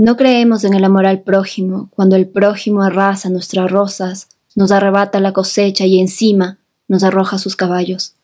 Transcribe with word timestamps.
No 0.00 0.16
creemos 0.16 0.64
en 0.64 0.72
el 0.72 0.82
amor 0.84 1.04
al 1.04 1.20
prójimo 1.20 1.90
cuando 1.94 2.16
el 2.16 2.26
prójimo 2.26 2.82
arrasa 2.82 3.28
nuestras 3.28 3.70
rosas, 3.70 4.28
nos 4.54 4.72
arrebata 4.72 5.20
la 5.20 5.34
cosecha 5.34 5.84
y 5.84 6.00
encima 6.00 6.56
nos 6.88 7.04
arroja 7.04 7.36
sus 7.36 7.54
caballos. 7.54 8.14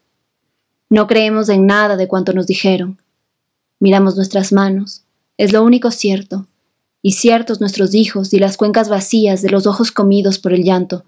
No 0.88 1.06
creemos 1.06 1.50
en 1.50 1.66
nada 1.66 1.98
de 1.98 2.08
cuanto 2.08 2.32
nos 2.32 2.46
dijeron. 2.46 2.98
Miramos 3.78 4.16
nuestras 4.16 4.54
manos, 4.54 5.02
es 5.36 5.52
lo 5.52 5.62
único 5.62 5.90
cierto, 5.90 6.46
y 7.02 7.12
ciertos 7.12 7.60
nuestros 7.60 7.94
hijos 7.94 8.32
y 8.32 8.38
las 8.38 8.56
cuencas 8.56 8.88
vacías 8.88 9.42
de 9.42 9.50
los 9.50 9.66
ojos 9.66 9.92
comidos 9.92 10.38
por 10.38 10.54
el 10.54 10.64
llanto. 10.64 11.04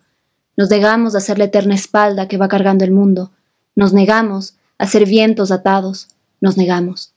Nos 0.54 0.68
negamos 0.68 1.14
a 1.14 1.20
ser 1.20 1.38
la 1.38 1.44
eterna 1.44 1.76
espalda 1.76 2.28
que 2.28 2.36
va 2.36 2.48
cargando 2.48 2.84
el 2.84 2.90
mundo, 2.90 3.30
nos 3.74 3.94
negamos 3.94 4.56
a 4.76 4.86
ser 4.86 5.06
vientos 5.06 5.50
atados, 5.50 6.08
nos 6.42 6.58
negamos. 6.58 7.14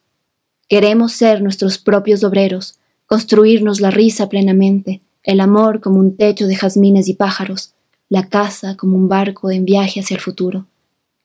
Queremos 0.69 1.11
ser 1.11 1.41
nuestros 1.41 1.79
propios 1.79 2.23
obreros, 2.23 2.77
construirnos 3.11 3.81
la 3.81 3.91
risa 3.91 4.29
plenamente, 4.29 5.01
el 5.23 5.41
amor 5.41 5.81
como 5.81 5.99
un 5.99 6.15
techo 6.15 6.47
de 6.47 6.55
jazmines 6.55 7.09
y 7.09 7.13
pájaros, 7.13 7.73
la 8.07 8.29
casa 8.29 8.77
como 8.77 8.95
un 8.95 9.09
barco 9.09 9.51
en 9.51 9.65
viaje 9.65 9.99
hacia 9.99 10.15
el 10.15 10.21
futuro. 10.21 10.65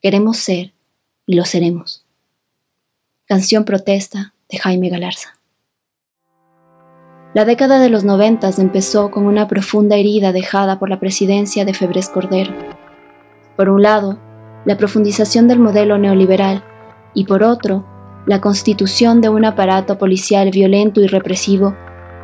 Queremos 0.03 0.37
ser 0.37 0.73
y 1.27 1.37
lo 1.37 1.45
seremos. 1.45 2.05
Canción 3.27 3.65
Protesta 3.65 4.35
de 4.51 4.59
Jaime 4.59 4.89
Galarza. 4.89 5.39
La 7.35 7.45
década 7.45 7.79
de 7.79 7.89
los 7.89 8.03
noventas 8.03 8.59
empezó 8.59 9.13
con 9.13 9.25
una 9.25 9.47
profunda 9.47 9.95
herida 9.95 10.33
dejada 10.33 10.81
por 10.81 10.91
la 10.91 10.99
presidencia 10.99 11.65
de 11.65 11.73
Febres 11.73 12.09
Cordero. 12.09 12.53
Por 13.57 13.69
un 13.69 13.83
lado, 13.83 14.19
la 14.65 14.77
profundización 14.77 15.47
del 15.47 15.61
modelo 15.61 15.99
neoliberal 15.99 16.65
y 17.15 17.27
por 17.27 17.45
otro, 17.45 17.87
la 18.27 18.41
constitución 18.41 19.21
de 19.21 19.29
un 19.29 19.45
aparato 19.45 19.99
policial 19.99 20.51
violento 20.51 21.01
y 21.01 21.07
represivo, 21.07 21.77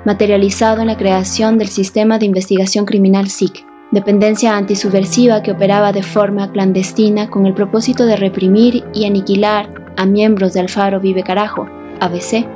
materializado 0.04 0.80
en 0.80 0.88
la 0.88 0.96
creación 0.96 1.58
del 1.58 1.68
Sistema 1.68 2.18
de 2.18 2.26
Investigación 2.26 2.84
Criminal 2.84 3.28
SIC, 3.28 3.64
dependencia 3.92 4.56
antisubversiva 4.56 5.42
que 5.42 5.52
operaba 5.52 5.92
de 5.92 6.02
forma 6.02 6.50
clandestina 6.50 7.30
con 7.30 7.46
el 7.46 7.54
propósito 7.54 8.04
de 8.04 8.16
reprimir 8.16 8.84
y 8.92 9.06
aniquilar 9.06 9.68
a 9.96 10.06
miembros 10.06 10.54
de 10.54 10.60
Alfaro 10.60 10.98
Vive 10.98 11.22
Carajo, 11.22 11.68
ABC. 12.00 12.46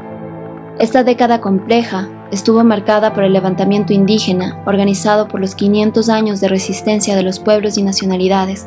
Esta 0.80 1.04
década 1.04 1.40
compleja 1.40 2.08
estuvo 2.32 2.64
marcada 2.64 3.14
por 3.14 3.22
el 3.22 3.32
levantamiento 3.32 3.92
indígena 3.92 4.60
organizado 4.66 5.28
por 5.28 5.40
los 5.40 5.54
500 5.54 6.08
años 6.08 6.40
de 6.40 6.48
resistencia 6.48 7.14
de 7.14 7.22
los 7.22 7.38
pueblos 7.38 7.78
y 7.78 7.82
nacionalidades, 7.82 8.66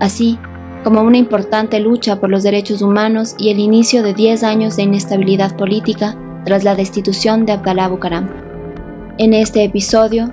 así 0.00 0.38
como 0.84 1.02
una 1.02 1.18
importante 1.18 1.78
lucha 1.80 2.20
por 2.20 2.30
los 2.30 2.42
derechos 2.42 2.82
humanos 2.82 3.34
y 3.38 3.50
el 3.50 3.58
inicio 3.58 4.02
de 4.02 4.14
10 4.14 4.42
años 4.44 4.76
de 4.76 4.84
inestabilidad 4.84 5.56
política 5.56 6.16
tras 6.44 6.64
la 6.64 6.74
destitución 6.74 7.44
de 7.44 7.52
Abdalá 7.52 7.88
Bucaram. 7.88 8.30
En 9.18 9.34
este 9.34 9.62
episodio, 9.64 10.32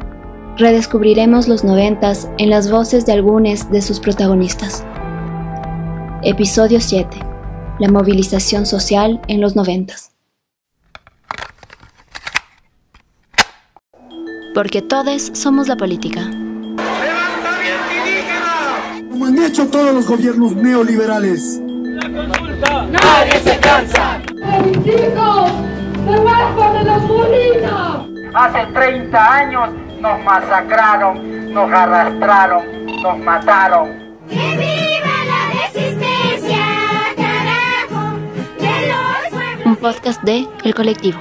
redescubriremos 0.57 1.47
los 1.47 1.63
noventas 1.63 2.29
en 2.37 2.49
las 2.49 2.71
voces 2.71 3.05
de 3.05 3.11
algunos 3.11 3.69
de 3.69 3.81
sus 3.81 3.99
protagonistas. 3.99 4.85
Episodio 6.23 6.79
7. 6.79 7.19
La 7.79 7.89
movilización 7.89 8.65
social 8.65 9.21
en 9.27 9.41
los 9.41 9.55
noventas. 9.55 10.13
Porque 14.55 14.81
todos 14.81 15.29
somos 15.33 15.67
la 15.67 15.75
política 15.75 16.31
como 19.17 19.29
han 19.29 19.43
hecho 19.43 19.67
todos 19.67 19.95
los 19.95 20.07
gobiernos 20.07 20.55
neoliberales. 20.55 21.59
La 21.59 22.01
consulta. 22.01 22.85
Nadie 22.85 23.39
se 23.39 23.57
cansa. 23.57 24.21
¡Chicos! 24.83 25.51
¡Debajo 26.05 26.73
de 26.73 26.83
los 26.83 27.03
molinos! 27.03 28.35
Hace 28.35 28.71
30 28.73 29.33
años 29.33 29.69
nos 29.99 30.23
masacraron, 30.23 31.51
nos 31.51 31.71
arrastraron, 31.71 32.85
nos 33.01 33.17
mataron. 33.17 33.89
¡Que 34.29 34.35
viva 34.35 35.15
la 35.25 35.65
resistencia, 35.65 36.65
carajo! 37.15 38.19
De 38.59 38.87
los 38.87 39.30
pueblos. 39.31 39.65
Un 39.65 39.75
podcast 39.77 40.21
de 40.21 40.47
El 40.63 40.75
Colectivo. 40.75 41.19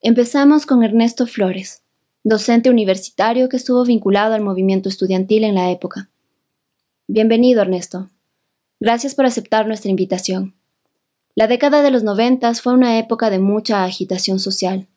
Empezamos 0.00 0.66
con 0.66 0.82
Ernesto 0.82 1.28
Flores 1.28 1.85
docente 2.28 2.70
universitario 2.70 3.48
que 3.48 3.56
estuvo 3.56 3.84
vinculado 3.84 4.34
al 4.34 4.40
movimiento 4.40 4.88
estudiantil 4.88 5.44
en 5.44 5.54
la 5.54 5.70
época. 5.70 6.10
Bienvenido, 7.06 7.62
Ernesto. 7.62 8.10
Gracias 8.80 9.14
por 9.14 9.26
aceptar 9.26 9.68
nuestra 9.68 9.92
invitación. 9.92 10.56
La 11.36 11.46
década 11.46 11.82
de 11.82 11.92
los 11.92 12.02
noventas 12.02 12.62
fue 12.62 12.74
una 12.74 12.98
época 12.98 13.30
de 13.30 13.38
mucha 13.38 13.84
agitación 13.84 14.40
social. 14.40 14.88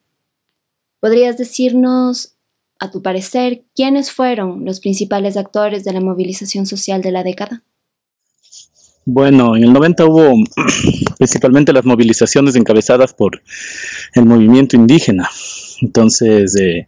¿Podrías 1.00 1.38
decirnos, 1.38 2.34
a 2.79 2.89
tu 2.89 3.03
parecer, 3.03 3.63
quiénes 3.75 4.12
fueron 4.12 4.66
los 4.66 4.79
principales 4.79 5.38
actores 5.38 5.84
de 5.84 5.94
la 5.94 6.01
movilización 6.01 6.66
social 6.66 7.03
de 7.03 7.12
la 7.12 7.22
década? 7.22 7.62
Bueno, 9.06 9.56
en 9.56 9.66
el 9.66 9.73
90 9.73 10.03
hubo 10.07 10.34
principalmente 11.19 11.73
las 11.73 11.85
movilizaciones 11.85 12.56
encabezadas 12.56 13.13
por 13.13 13.39
el 14.16 14.25
movimiento 14.25 14.75
indígena. 14.75 15.29
Entonces, 15.81 16.56
eh, 16.56 16.88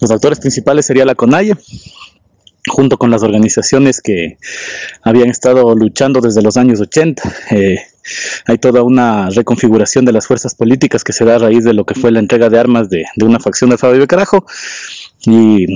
los 0.00 0.10
actores 0.10 0.38
principales 0.40 0.86
sería 0.86 1.04
la 1.04 1.14
CONAIE, 1.14 1.54
junto 2.68 2.98
con 2.98 3.10
las 3.10 3.22
organizaciones 3.22 4.00
que 4.00 4.36
habían 5.02 5.30
estado 5.30 5.74
luchando 5.74 6.20
desde 6.20 6.42
los 6.42 6.56
años 6.56 6.80
80. 6.80 7.22
Eh, 7.52 7.78
hay 8.46 8.58
toda 8.58 8.82
una 8.82 9.30
reconfiguración 9.30 10.04
de 10.04 10.12
las 10.12 10.26
fuerzas 10.26 10.54
políticas 10.54 11.04
que 11.04 11.12
se 11.12 11.24
da 11.24 11.36
a 11.36 11.38
raíz 11.38 11.64
de 11.64 11.74
lo 11.74 11.84
que 11.84 11.94
fue 11.94 12.10
la 12.10 12.18
entrega 12.18 12.48
de 12.48 12.58
armas 12.58 12.88
de, 12.88 13.04
de 13.14 13.24
una 13.24 13.38
facción 13.38 13.70
de 13.70 13.78
Fabio 13.78 14.06
Carajo 14.06 14.46
y 15.26 15.66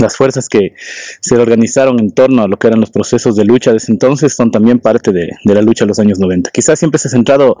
las 0.00 0.16
fuerzas 0.16 0.48
que 0.48 0.74
se 1.20 1.36
organizaron 1.36 2.00
en 2.00 2.12
torno 2.12 2.42
a 2.42 2.48
lo 2.48 2.58
que 2.58 2.68
eran 2.68 2.80
los 2.80 2.90
procesos 2.90 3.36
de 3.36 3.44
lucha 3.44 3.70
de 3.70 3.76
ese 3.76 3.92
entonces 3.92 4.34
son 4.34 4.50
también 4.50 4.78
parte 4.78 5.12
de, 5.12 5.30
de, 5.44 5.54
la 5.54 5.62
lucha 5.62 5.84
de 5.84 5.88
los 5.88 5.98
años 5.98 6.18
90. 6.18 6.50
Quizás 6.50 6.78
siempre 6.78 6.98
se 6.98 7.08
ha 7.08 7.10
centrado 7.10 7.58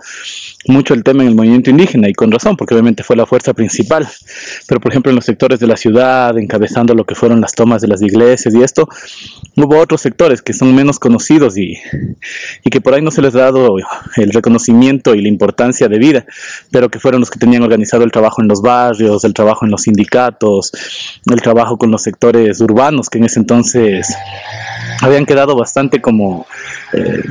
mucho 0.66 0.94
el 0.94 1.02
tema 1.02 1.22
en 1.22 1.28
el 1.28 1.34
movimiento 1.34 1.70
indígena 1.70 2.08
y 2.08 2.14
con 2.14 2.30
razón, 2.30 2.56
porque 2.56 2.74
obviamente 2.74 3.02
fue 3.02 3.16
la 3.16 3.26
fuerza 3.26 3.52
principal, 3.52 4.08
pero 4.66 4.80
por 4.80 4.90
ejemplo 4.90 5.10
en 5.10 5.16
los 5.16 5.24
sectores 5.24 5.60
de 5.60 5.66
la 5.66 5.76
ciudad, 5.76 6.36
encabezando 6.38 6.94
lo 6.94 7.04
que 7.04 7.14
fueron 7.14 7.40
las 7.40 7.52
tomas 7.52 7.82
de 7.82 7.88
las 7.88 8.00
iglesias 8.00 8.54
y 8.54 8.62
esto, 8.62 8.88
hubo 9.56 9.78
otros 9.78 10.00
sectores 10.00 10.40
que 10.40 10.52
son 10.52 10.74
menos 10.74 10.98
conocidos 10.98 11.58
y, 11.58 11.74
y 12.64 12.70
que 12.70 12.80
por 12.80 12.94
ahí 12.94 13.02
no 13.02 13.10
se 13.10 13.22
les 13.22 13.34
ha 13.34 13.40
dado 13.40 13.76
el 14.16 14.32
reconocimiento 14.32 15.14
y 15.14 15.22
la 15.22 15.28
importancia 15.28 15.88
de 15.88 15.98
vida, 15.98 16.26
pero 16.70 16.88
que 16.88 16.98
fueron 16.98 17.20
los 17.20 17.30
que 17.30 17.38
tenían 17.38 17.62
organizado 17.62 18.04
el 18.04 18.12
trabajo 18.12 18.40
en 18.42 18.48
los 18.48 18.62
barrios, 18.62 19.24
el 19.24 19.34
trabajo 19.34 19.64
en 19.64 19.70
los 19.70 19.82
sindicatos, 19.82 20.72
el 21.26 21.42
trabajo 21.42 21.78
con 21.78 21.90
los 21.90 22.02
sectores 22.02 22.60
urbanos 22.60 23.08
que 23.08 23.18
en 23.18 23.24
ese 23.24 23.40
entonces 23.40 24.14
habían 25.02 25.26
quedado 25.26 25.56
bastante 25.56 26.00
como 26.00 26.46
eh, 26.92 27.22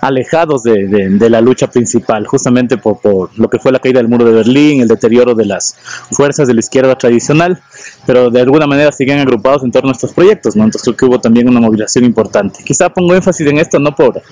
alejados 0.00 0.62
de, 0.62 0.86
de, 0.86 1.08
de, 1.10 1.30
la 1.30 1.40
lucha 1.40 1.68
principal, 1.68 2.26
justamente 2.26 2.76
por, 2.76 3.00
por, 3.00 3.30
lo 3.38 3.48
que 3.48 3.58
fue 3.58 3.72
la 3.72 3.78
caída 3.78 3.98
del 3.98 4.08
muro 4.08 4.24
de 4.24 4.32
Berlín, 4.32 4.80
el 4.80 4.88
deterioro 4.88 5.34
de 5.34 5.44
las 5.44 5.76
fuerzas 6.12 6.48
de 6.48 6.54
la 6.54 6.60
izquierda 6.60 6.96
tradicional, 6.96 7.60
pero 8.06 8.30
de 8.30 8.40
alguna 8.40 8.66
manera 8.66 8.92
siguen 8.92 9.18
agrupados 9.18 9.64
en 9.64 9.70
torno 9.70 9.90
a 9.90 9.92
estos 9.92 10.12
proyectos, 10.12 10.56
¿no? 10.56 10.64
Entonces 10.64 10.82
creo 10.82 10.96
que 10.96 11.04
hubo 11.06 11.20
también 11.20 11.48
una 11.48 11.60
movilización 11.60 12.04
importante. 12.04 12.62
Quizá 12.64 12.88
pongo 12.88 13.14
énfasis 13.14 13.46
en 13.46 13.58
esto 13.58 13.78
no 13.78 13.94
por 13.94 14.22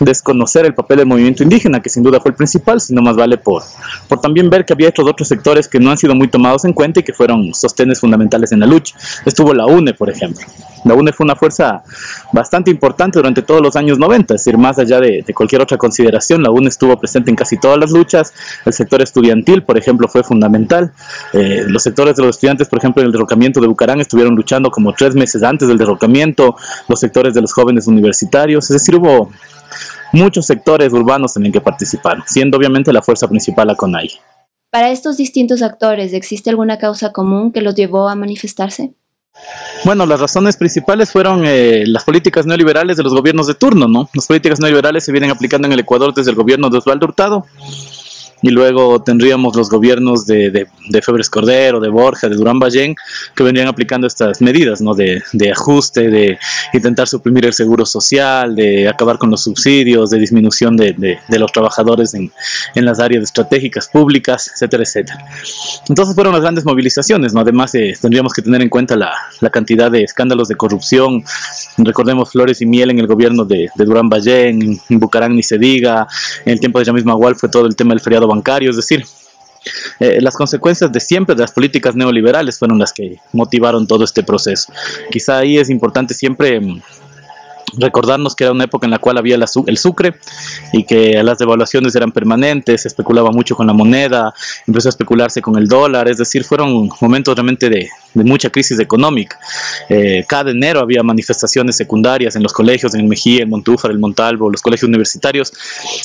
desconocer 0.00 0.66
el 0.66 0.74
papel 0.74 0.98
del 0.98 1.06
movimiento 1.06 1.42
indígena, 1.42 1.80
que 1.80 1.88
sin 1.88 2.02
duda 2.02 2.20
fue 2.20 2.30
el 2.30 2.36
principal, 2.36 2.80
sino 2.80 3.02
más 3.02 3.16
vale 3.16 3.38
por, 3.38 3.62
por 4.08 4.20
también 4.20 4.50
ver 4.50 4.64
que 4.64 4.72
había 4.72 4.88
estos 4.88 5.06
otros 5.08 5.28
sectores 5.28 5.68
que 5.68 5.78
no 5.78 5.90
han 5.90 5.98
sido 5.98 6.14
muy 6.14 6.28
tomados 6.28 6.64
en 6.64 6.72
cuenta 6.72 7.00
y 7.00 7.02
que 7.02 7.12
fueron 7.12 7.54
sostenes 7.54 8.00
fundamentales 8.00 8.52
en 8.52 8.60
la 8.60 8.66
lucha. 8.66 8.96
Estuvo 9.24 9.54
la 9.54 9.66
UNE, 9.66 9.94
por 9.94 10.10
ejemplo. 10.10 10.46
La 10.84 10.94
UNE 10.94 11.12
fue 11.12 11.24
una 11.24 11.36
fuerza 11.36 11.82
bastante 12.32 12.70
importante 12.70 13.18
durante 13.18 13.42
todos 13.42 13.62
los 13.62 13.76
años 13.76 13.98
90, 13.98 14.34
es 14.34 14.44
decir, 14.44 14.58
más 14.58 14.71
allá 14.78 15.00
de, 15.00 15.22
de, 15.26 15.34
cualquier 15.34 15.62
otra 15.62 15.76
consideración, 15.76 16.42
la 16.42 16.50
UNE 16.50 16.68
estuvo 16.68 16.96
presente 16.98 17.30
en 17.30 17.36
casi 17.36 17.58
todas 17.58 17.78
las 17.78 17.90
luchas, 17.90 18.32
el 18.64 18.72
sector 18.72 19.02
estudiantil, 19.02 19.62
por 19.62 19.78
ejemplo, 19.78 20.08
fue 20.08 20.22
fundamental, 20.22 20.92
eh, 21.32 21.64
los 21.66 21.82
sectores 21.82 22.16
de 22.16 22.22
los 22.22 22.36
estudiantes, 22.36 22.68
por 22.68 22.78
ejemplo, 22.78 23.02
en 23.02 23.06
el 23.06 23.12
derrocamiento 23.12 23.60
de 23.60 23.66
Bucarán 23.66 24.00
estuvieron 24.00 24.34
luchando 24.34 24.70
como 24.70 24.92
tres 24.92 25.14
meses 25.14 25.42
antes 25.42 25.68
del 25.68 25.78
derrocamiento, 25.78 26.56
los 26.88 27.00
sectores 27.00 27.34
de 27.34 27.40
los 27.40 27.52
jóvenes 27.52 27.86
universitarios, 27.86 28.70
es 28.70 28.74
decir, 28.74 28.96
hubo 28.96 29.30
muchos 30.12 30.46
sectores 30.46 30.92
urbanos 30.92 31.34
también 31.34 31.52
que 31.52 31.60
participaron, 31.60 32.22
siendo 32.26 32.56
obviamente 32.56 32.92
la 32.92 33.02
fuerza 33.02 33.28
principal 33.28 33.66
la 33.66 33.74
CONAI. 33.74 34.10
Para 34.70 34.90
estos 34.90 35.18
distintos 35.18 35.60
actores, 35.60 36.14
¿existe 36.14 36.48
alguna 36.48 36.78
causa 36.78 37.12
común 37.12 37.52
que 37.52 37.60
los 37.60 37.74
llevó 37.74 38.08
a 38.08 38.14
manifestarse? 38.14 38.94
Bueno, 39.84 40.06
las 40.06 40.20
razones 40.20 40.56
principales 40.56 41.10
fueron 41.10 41.42
eh, 41.44 41.82
las 41.86 42.04
políticas 42.04 42.46
neoliberales 42.46 42.96
de 42.96 43.02
los 43.02 43.12
gobiernos 43.12 43.48
de 43.48 43.54
turno, 43.54 43.88
¿no? 43.88 44.08
Las 44.14 44.28
políticas 44.28 44.60
neoliberales 44.60 45.04
se 45.04 45.10
vienen 45.10 45.30
aplicando 45.30 45.66
en 45.66 45.72
el 45.72 45.80
Ecuador 45.80 46.14
desde 46.14 46.30
el 46.30 46.36
gobierno 46.36 46.70
de 46.70 46.78
Osvaldo 46.78 47.06
Hurtado 47.06 47.46
y 48.42 48.50
luego 48.50 49.02
tendríamos 49.02 49.54
los 49.56 49.70
gobiernos 49.70 50.26
de, 50.26 50.50
de, 50.50 51.02
Febres 51.02 51.30
Cordero, 51.30 51.78
de 51.78 51.88
Borja, 51.88 52.28
de 52.28 52.34
Durán 52.34 52.58
Ballén, 52.58 52.96
que 53.36 53.44
vendrían 53.44 53.68
aplicando 53.68 54.06
estas 54.06 54.42
medidas 54.42 54.80
¿no? 54.80 54.94
de, 54.94 55.22
de 55.32 55.52
ajuste, 55.52 56.08
de 56.08 56.38
intentar 56.72 57.06
suprimir 57.06 57.46
el 57.46 57.52
seguro 57.52 57.86
social, 57.86 58.54
de 58.56 58.88
acabar 58.88 59.16
con 59.18 59.30
los 59.30 59.44
subsidios, 59.44 60.10
de 60.10 60.18
disminución 60.18 60.76
de, 60.76 60.92
de, 60.92 61.38
los 61.38 61.52
trabajadores 61.52 62.14
en, 62.14 62.32
en, 62.74 62.84
las 62.84 62.98
áreas 62.98 63.22
estratégicas 63.22 63.88
públicas, 63.88 64.50
etcétera, 64.52 64.82
etcétera. 64.82 65.24
Entonces 65.88 66.14
fueron 66.14 66.32
las 66.32 66.42
grandes 66.42 66.64
movilizaciones, 66.64 67.32
¿no? 67.32 67.40
además 67.40 67.74
eh, 67.76 67.96
tendríamos 68.00 68.32
que 68.32 68.42
tener 68.42 68.60
en 68.60 68.68
cuenta 68.68 68.96
la, 68.96 69.12
la, 69.40 69.50
cantidad 69.50 69.90
de 69.90 70.02
escándalos 70.02 70.48
de 70.48 70.56
corrupción, 70.56 71.22
recordemos 71.78 72.32
Flores 72.32 72.60
y 72.60 72.66
Miel 72.66 72.90
en 72.90 72.98
el 72.98 73.06
gobierno 73.06 73.44
de, 73.44 73.70
Durán 73.76 74.08
Ballén, 74.08 74.80
en 74.88 75.00
Bucarán 75.00 75.36
ni 75.36 75.42
se 75.42 75.58
diga, 75.58 76.06
en 76.44 76.52
el 76.52 76.60
tiempo 76.60 76.78
de 76.78 76.86
Yamisma 76.86 77.12
Agual 77.12 77.36
fue 77.36 77.48
todo 77.48 77.66
el 77.66 77.76
tema 77.76 77.90
del 77.90 78.00
feriado 78.00 78.31
bancario, 78.34 78.70
es 78.70 78.76
decir, 78.76 79.04
eh, 80.00 80.20
las 80.20 80.36
consecuencias 80.36 80.90
de 80.90 81.00
siempre 81.00 81.34
de 81.34 81.42
las 81.42 81.52
políticas 81.52 81.94
neoliberales 81.94 82.58
fueron 82.58 82.78
las 82.78 82.92
que 82.92 83.18
motivaron 83.32 83.86
todo 83.86 84.04
este 84.04 84.22
proceso. 84.22 84.72
Quizá 85.10 85.38
ahí 85.38 85.58
es 85.58 85.70
importante 85.70 86.14
siempre 86.14 86.60
mm, 86.60 86.82
recordarnos 87.78 88.34
que 88.34 88.44
era 88.44 88.52
una 88.52 88.64
época 88.64 88.86
en 88.86 88.90
la 88.90 88.98
cual 88.98 89.18
había 89.18 89.36
la, 89.36 89.46
el 89.66 89.78
sucre 89.78 90.14
y 90.72 90.84
que 90.84 91.22
las 91.22 91.38
devaluaciones 91.38 91.94
eran 91.94 92.12
permanentes, 92.12 92.82
se 92.82 92.88
especulaba 92.88 93.30
mucho 93.30 93.56
con 93.56 93.66
la 93.66 93.72
moneda, 93.72 94.34
empezó 94.66 94.88
a 94.88 94.90
especularse 94.90 95.40
con 95.40 95.56
el 95.56 95.68
dólar, 95.68 96.08
es 96.08 96.18
decir, 96.18 96.44
fueron 96.44 96.90
momentos 97.00 97.34
realmente 97.34 97.68
de, 97.68 97.88
mucha 98.14 98.50
crisis 98.50 98.78
económica. 98.78 99.38
Eh, 99.88 100.24
cada 100.28 100.50
enero 100.50 100.80
había 100.80 101.02
manifestaciones 101.02 101.76
secundarias 101.76 102.36
en 102.36 102.42
los 102.42 102.52
colegios, 102.52 102.94
en 102.94 103.00
el 103.00 103.06
Mejía, 103.06 103.42
el 103.42 103.48
Montúfar, 103.48 103.90
el 103.90 103.98
Montalvo, 103.98 104.50
los 104.50 104.60
colegios 104.60 104.88
universitarios, 104.88 105.52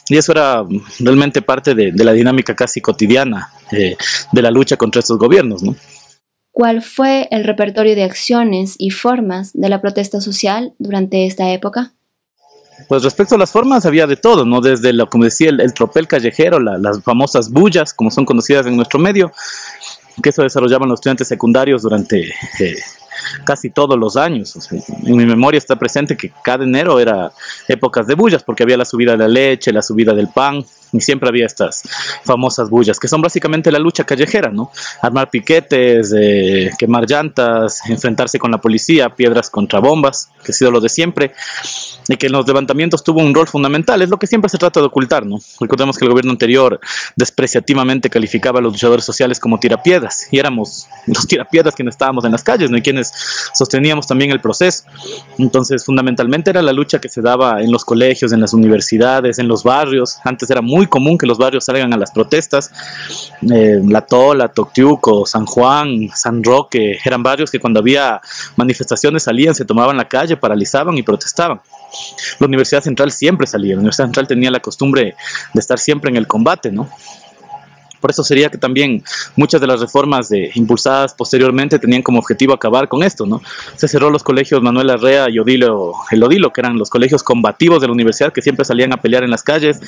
y 0.08 0.16
eso 0.16 0.32
era 0.32 0.64
realmente 1.00 1.42
parte 1.42 1.76
de, 1.76 1.92
de 1.92 2.04
la 2.04 2.14
dinámica 2.14 2.56
casi 2.56 2.80
cotidiana 2.80 3.52
eh, 3.72 3.98
de 4.32 4.42
la 4.42 4.52
lucha 4.52 4.78
contra 4.78 5.00
estos 5.00 5.18
gobiernos, 5.18 5.62
¿no? 5.64 5.76
¿Cuál 6.58 6.82
fue 6.82 7.28
el 7.30 7.44
repertorio 7.44 7.94
de 7.96 8.04
acciones 8.04 8.78
y 8.80 8.90
formas 8.90 9.52
de 9.54 9.70
la 9.70 9.80
protesta 9.80 10.22
social 10.22 10.74
durante 10.80 11.28
esta 11.28 11.52
época? 11.54 11.92
Pues 12.88 13.04
respecto 13.04 13.36
a 13.36 13.38
las 13.38 13.52
formas 13.52 13.86
había 13.86 14.08
de 14.08 14.16
todo, 14.16 14.44
¿no? 14.44 14.60
Desde 14.60 14.92
lo 14.92 15.08
como 15.08 15.26
decía 15.26 15.52
el, 15.52 15.62
el 15.62 15.76
tropel 15.76 16.08
callejero, 16.08 16.60
la, 16.60 16.80
las 16.80 17.04
famosas 17.04 17.52
bullas, 17.52 17.94
como 17.94 18.10
son 18.10 18.26
conocidas 18.26 18.66
en 18.66 18.76
nuestro 18.76 18.98
medio, 18.98 19.32
que 20.24 20.30
eso 20.30 20.42
desarrollaban 20.42 20.90
los 20.90 20.98
estudiantes 20.98 21.28
secundarios 21.28 21.84
durante 21.84 22.28
eh, 22.60 22.76
casi 23.44 23.70
todos 23.70 23.96
los 23.96 24.18
años. 24.18 24.58
En 25.06 25.16
mi 25.16 25.28
memoria 25.28 25.60
está 25.60 25.76
presente 25.76 26.18
que 26.18 26.32
cada 26.44 26.64
enero 26.64 27.00
era 27.00 27.32
épocas 27.68 28.08
de 28.08 28.16
bullas, 28.16 28.42
porque 28.42 28.64
había 28.64 28.78
la 28.78 28.86
subida 28.86 29.12
de 29.12 29.20
la 29.20 29.28
leche, 29.28 29.72
la 29.72 29.84
subida 29.84 30.16
del 30.16 30.30
pan, 30.30 30.66
y 30.92 31.02
siempre 31.02 31.30
había 31.30 31.46
estas 31.46 31.84
famosas 32.24 32.70
bullas, 32.70 33.00
que 33.00 33.08
son 33.08 33.22
básicamente 33.22 33.72
la 33.72 33.80
lucha 33.80 34.04
callejera, 34.04 34.50
¿no? 34.50 34.72
Armar 35.02 35.30
piquetes, 35.30 36.14
eh, 36.18 36.72
quemar 36.78 37.06
llantas, 37.10 37.82
enfrentarse 37.90 38.40
con 38.40 38.52
la 38.52 38.60
policía, 38.60 39.10
piedras 39.10 39.50
contra 39.50 39.80
bombas, 39.80 40.30
que 40.44 40.52
ha 40.52 40.56
sido 40.56 40.72
lo 40.72 40.80
de 40.80 40.90
siempre, 40.90 41.34
y 42.08 42.16
que 42.18 42.28
en 42.28 42.34
los 42.34 42.48
levantamientos 42.48 43.04
tuvo 43.04 43.22
un 43.22 43.34
rol 43.34 43.48
fundamental, 43.48 44.02
es 44.02 44.10
lo 44.10 44.18
que 44.18 44.28
siempre 44.28 44.50
se 44.50 44.58
trata 44.58 44.80
de 44.80 44.86
ocultar, 44.86 45.26
¿no? 45.26 45.40
Recordemos 45.60 45.98
que 45.98 46.06
el 46.06 46.12
gobierno 46.12 46.32
anterior 46.32 46.80
despreciativamente 47.16 48.10
calificaba 48.10 48.60
a 48.60 48.62
los 48.62 48.74
luchadores 48.74 49.06
sociales 49.06 49.40
como 49.40 49.60
tirapiedras, 49.60 50.28
y 50.32 50.40
éramos 50.40 50.88
los 51.06 51.28
tirapiedras 51.28 51.76
quienes 51.76 51.96
estábamos 51.96 52.26
en 52.26 52.32
las 52.32 52.44
calles, 52.44 52.70
¿no? 52.70 52.78
Y 52.78 52.82
quienes 52.82 53.12
sosteníamos 53.54 54.08
también 54.08 54.32
el 54.32 54.42
proceso. 54.42 54.84
Entonces, 55.38 55.84
fundamentalmente 55.84 56.50
era 56.50 56.62
la 56.62 56.72
lucha 56.72 57.00
que 57.00 57.10
se 57.10 57.22
daba 57.22 57.62
en 57.62 57.72
los 57.72 57.84
colegios, 57.84 58.32
en 58.32 58.42
las 58.42 58.54
universidades, 58.54 59.40
en 59.40 59.48
los 59.48 59.64
barrios, 59.64 60.18
antes 60.24 60.50
era 60.50 60.62
muy 60.62 60.77
común 60.86 61.18
que 61.18 61.26
los 61.26 61.38
barrios 61.38 61.66
salgan 61.66 61.94
a 61.94 61.98
las 61.98 62.12
protestas. 62.12 62.72
Eh, 63.52 63.82
La 63.84 64.02
Tola, 64.02 64.50
Toctiuco, 64.50 65.26
San 65.26 65.46
Juan, 65.46 66.10
San 66.14 66.44
Roque, 66.44 67.00
eran 67.04 67.24
barrios 67.24 67.50
que 67.50 67.60
cuando 67.60 67.80
había 67.80 68.22
manifestaciones 68.56 69.24
salían, 69.24 69.56
se 69.56 69.66
tomaban 69.66 69.98
la 69.98 70.08
calle, 70.08 70.38
paralizaban 70.38 70.98
y 70.98 71.04
protestaban. 71.04 71.60
La 72.40 72.48
Universidad 72.48 72.84
Central 72.84 73.12
siempre 73.12 73.48
salía, 73.48 73.74
la 73.74 73.80
Universidad 73.80 74.06
Central 74.06 74.28
tenía 74.28 74.52
la 74.52 74.60
costumbre 74.60 75.16
de 75.54 75.60
estar 75.60 75.80
siempre 75.80 76.12
en 76.12 76.18
el 76.18 76.28
combate, 76.28 76.72
¿no? 76.72 76.90
Por 78.00 78.12
eso 78.12 78.24
sería 78.24 78.50
que 78.50 78.58
también 78.58 79.04
muchas 79.36 79.62
de 79.62 79.68
las 79.68 79.80
reformas 79.80 80.30
de, 80.30 80.52
impulsadas 80.56 81.14
posteriormente 81.14 81.80
tenían 81.80 82.02
como 82.02 82.20
objetivo 82.20 82.54
acabar 82.54 82.88
con 82.88 83.04
esto, 83.04 83.26
¿no? 83.26 83.42
Se 83.76 83.88
cerró 83.88 84.10
los 84.10 84.24
colegios 84.24 84.62
Manuel 84.62 84.90
Arrea 84.90 85.30
y 85.30 85.40
Odilo, 85.40 85.94
el 86.12 86.24
Odilo, 86.24 86.52
que 86.52 86.62
eran 86.62 86.78
los 86.78 86.90
colegios 86.90 87.24
combativos 87.24 87.82
de 87.82 87.88
la 87.88 87.94
universidad 87.94 88.34
que 88.34 88.42
siempre 88.42 88.66
salían 88.66 88.94
a 88.94 88.98
pelear 88.98 89.24
en 89.24 89.32
las 89.32 89.44
calles. 89.44 89.80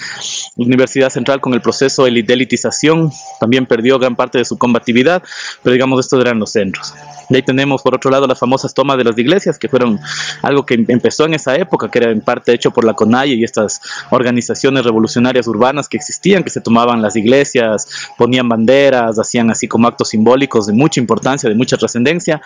La 0.56 0.66
Universidad 0.66 1.10
Central 1.10 1.42
con 1.42 1.54
el 1.54 1.62
proceso 1.62 2.04
de 2.04 2.10
elitización 2.10 3.12
también 3.40 3.66
perdió 3.66 4.00
gran 4.00 4.16
parte 4.16 4.38
de 4.38 4.46
su 4.46 4.58
combatividad, 4.58 5.24
pero 5.64 5.74
digamos 5.74 6.00
estos 6.00 6.22
eran 6.22 6.40
los 6.40 6.52
centros. 6.52 6.94
Y 7.30 7.36
ahí 7.36 7.44
tenemos 7.44 7.84
por 7.84 7.96
otro 7.96 8.10
lado 8.10 8.26
las 8.26 8.40
famosas 8.40 8.74
tomas 8.74 8.98
de 8.98 9.04
las 9.04 9.18
iglesias, 9.18 9.60
que 9.60 9.70
fueron 9.70 10.00
algo 10.42 10.66
que 10.66 10.74
empezó 10.88 11.26
en 11.26 11.36
esa 11.36 11.56
época, 11.56 11.90
que 11.90 12.00
era 12.00 12.12
en 12.12 12.22
parte 12.22 12.54
hecho 12.54 12.72
por 12.72 12.84
la 12.84 12.94
CONAIE 12.94 13.36
y 13.36 13.44
estas 13.44 13.82
organizaciones 14.10 14.84
revolucionarias 14.84 15.48
urbanas 15.48 15.88
que 15.88 15.98
existían, 15.98 16.44
que 16.44 16.50
se 16.50 16.62
tomaban 16.62 17.02
las 17.02 17.16
iglesias, 17.16 17.88
ponían 18.18 18.48
banderas, 18.50 19.18
hacían 19.20 19.50
así 19.50 19.68
como 19.68 19.88
actos 19.88 20.10
simbólicos 20.10 20.68
de 20.68 20.74
mucha 20.74 21.00
importancia, 21.00 21.50
de 21.50 21.56
mucha 21.56 21.78
trascendencia. 21.78 22.42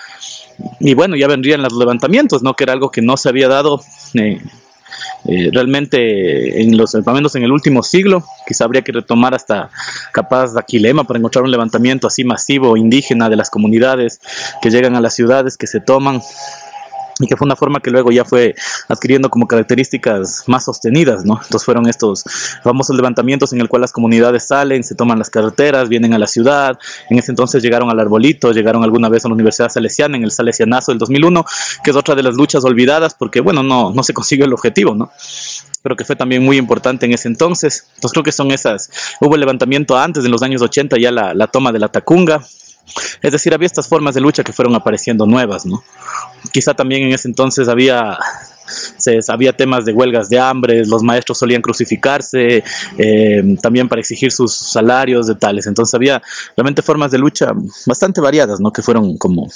Y 0.80 0.94
bueno, 0.94 1.16
ya 1.16 1.28
vendrían 1.28 1.62
los 1.62 1.74
levantamientos, 1.74 2.44
¿no? 2.44 2.54
Que 2.56 2.64
era 2.64 2.74
algo 2.74 2.92
que 2.92 3.02
no 3.02 3.18
se 3.18 3.30
había 3.30 3.48
dado 3.48 3.82
eh, 4.14 4.40
eh, 5.26 5.50
realmente 5.54 6.62
en 6.62 6.78
los 6.78 6.94
al 6.96 7.04
menos 7.06 7.36
en 7.36 7.44
el 7.44 7.52
último 7.52 7.82
siglo 7.82 8.24
quizá 8.46 8.66
habría 8.66 8.82
que 8.82 8.92
retomar 8.92 9.34
hasta 9.34 9.70
capaz 10.12 10.54
de 10.54 10.60
Aquilema 10.60 11.06
para 11.06 11.18
encontrar 11.18 11.46
un 11.46 11.52
levantamiento 11.52 12.08
así 12.08 12.26
masivo 12.26 12.76
indígena 12.76 13.30
de 13.30 13.38
las 13.38 13.50
comunidades 13.50 14.20
que 14.62 14.70
llegan 14.70 14.96
a 14.96 15.02
las 15.02 15.16
ciudades 15.16 15.58
que 15.58 15.66
se 15.66 15.80
toman 15.80 16.22
y 17.20 17.28
que 17.28 17.38
fue 17.38 17.46
una 17.46 17.56
forma 17.56 17.80
que 17.80 17.92
luego 17.92 18.12
ya 18.12 18.26
fue 18.26 18.56
adquiriendo 18.88 19.30
como 19.30 19.48
características 19.48 20.44
más 20.48 20.66
sostenidas, 20.66 21.26
¿no? 21.26 21.40
Entonces 21.42 21.66
fueron 21.66 21.88
estos 21.88 22.24
famosos 22.64 22.96
levantamientos 22.96 23.54
en 23.54 23.62
el 23.62 23.70
cual 23.70 23.82
las 23.82 23.92
comunidades 23.92 24.48
salen, 24.48 24.84
se 24.84 24.96
toman 24.96 25.20
las 25.20 25.30
carreteras, 25.30 25.90
vienen 25.90 26.14
a 26.14 26.20
la 26.20 26.28
ciudad, 26.28 26.78
en 27.10 27.20
ese 27.20 27.32
entonces 27.32 27.62
llegaron 27.62 27.90
al 27.90 28.00
Arbolito, 28.00 28.52
llegaron 28.52 28.84
alguna 28.84 29.10
vez 29.10 29.26
a 29.26 29.28
la 29.28 29.34
Universidad 29.34 29.70
Salesiana, 29.70 30.18
en 30.18 30.24
el 30.24 30.32
Salesianazo 30.32 30.92
del 30.92 31.00
2001, 31.00 31.46
que 31.84 31.92
es 31.92 31.98
otra 31.98 32.16
de 32.16 32.24
las 32.24 32.36
luchas 32.36 32.64
olvidadas 32.66 33.14
porque, 33.14 33.40
bueno, 33.42 33.64
no, 33.64 33.92
no 33.92 34.04
se 34.04 34.14
consiguió 34.14 34.46
el 34.46 34.54
objetivo, 34.54 34.96
¿no? 34.96 35.12
pero 35.84 35.98
que 35.98 36.06
fue 36.06 36.16
también 36.16 36.44
muy 36.44 36.58
importante 36.58 37.06
en 37.06 37.12
ese 37.12 37.28
entonces. 37.28 37.88
Entonces 37.96 38.14
creo 38.14 38.24
que 38.24 38.32
son 38.32 38.52
esas, 38.52 38.90
hubo 39.20 39.36
el 39.36 39.42
levantamiento 39.42 39.98
antes, 39.98 40.24
en 40.24 40.32
los 40.32 40.42
años 40.42 40.62
80, 40.62 40.98
ya 40.98 41.12
la, 41.12 41.34
la 41.34 41.48
toma 41.48 41.72
de 41.74 41.80
la 41.80 41.90
Tacunga, 41.90 42.42
es 43.22 43.32
decir, 43.32 43.54
había 43.54 43.66
estas 43.66 43.88
formas 43.88 44.16
de 44.16 44.22
lucha 44.22 44.44
que 44.44 44.54
fueron 44.54 44.76
apareciendo 44.76 45.26
nuevas, 45.26 45.66
¿no? 45.66 45.84
Quizá 46.52 46.74
también 46.74 47.04
en 47.04 47.14
ese 47.14 47.28
entonces 47.28 47.68
había 47.68 48.18
se, 48.66 49.20
había 49.28 49.54
temas 49.54 49.86
de 49.86 49.94
huelgas 49.94 50.30
de 50.30 50.40
hambre, 50.40 50.86
los 50.86 51.04
maestros 51.04 51.38
solían 51.38 51.62
crucificarse, 51.62 52.64
eh, 52.98 53.58
también 53.62 53.90
para 53.90 54.02
exigir 54.02 54.32
sus 54.32 54.54
salarios 54.56 55.28
de 55.28 55.36
tales. 55.36 55.68
Entonces 55.68 55.94
había 55.94 56.22
realmente 56.56 56.82
formas 56.82 57.12
de 57.12 57.18
lucha 57.18 57.52
bastante 57.86 58.22
variadas, 58.22 58.60
¿no? 58.60 58.72
Que 58.72 58.82
fueron 58.82 59.18
como 59.18 59.48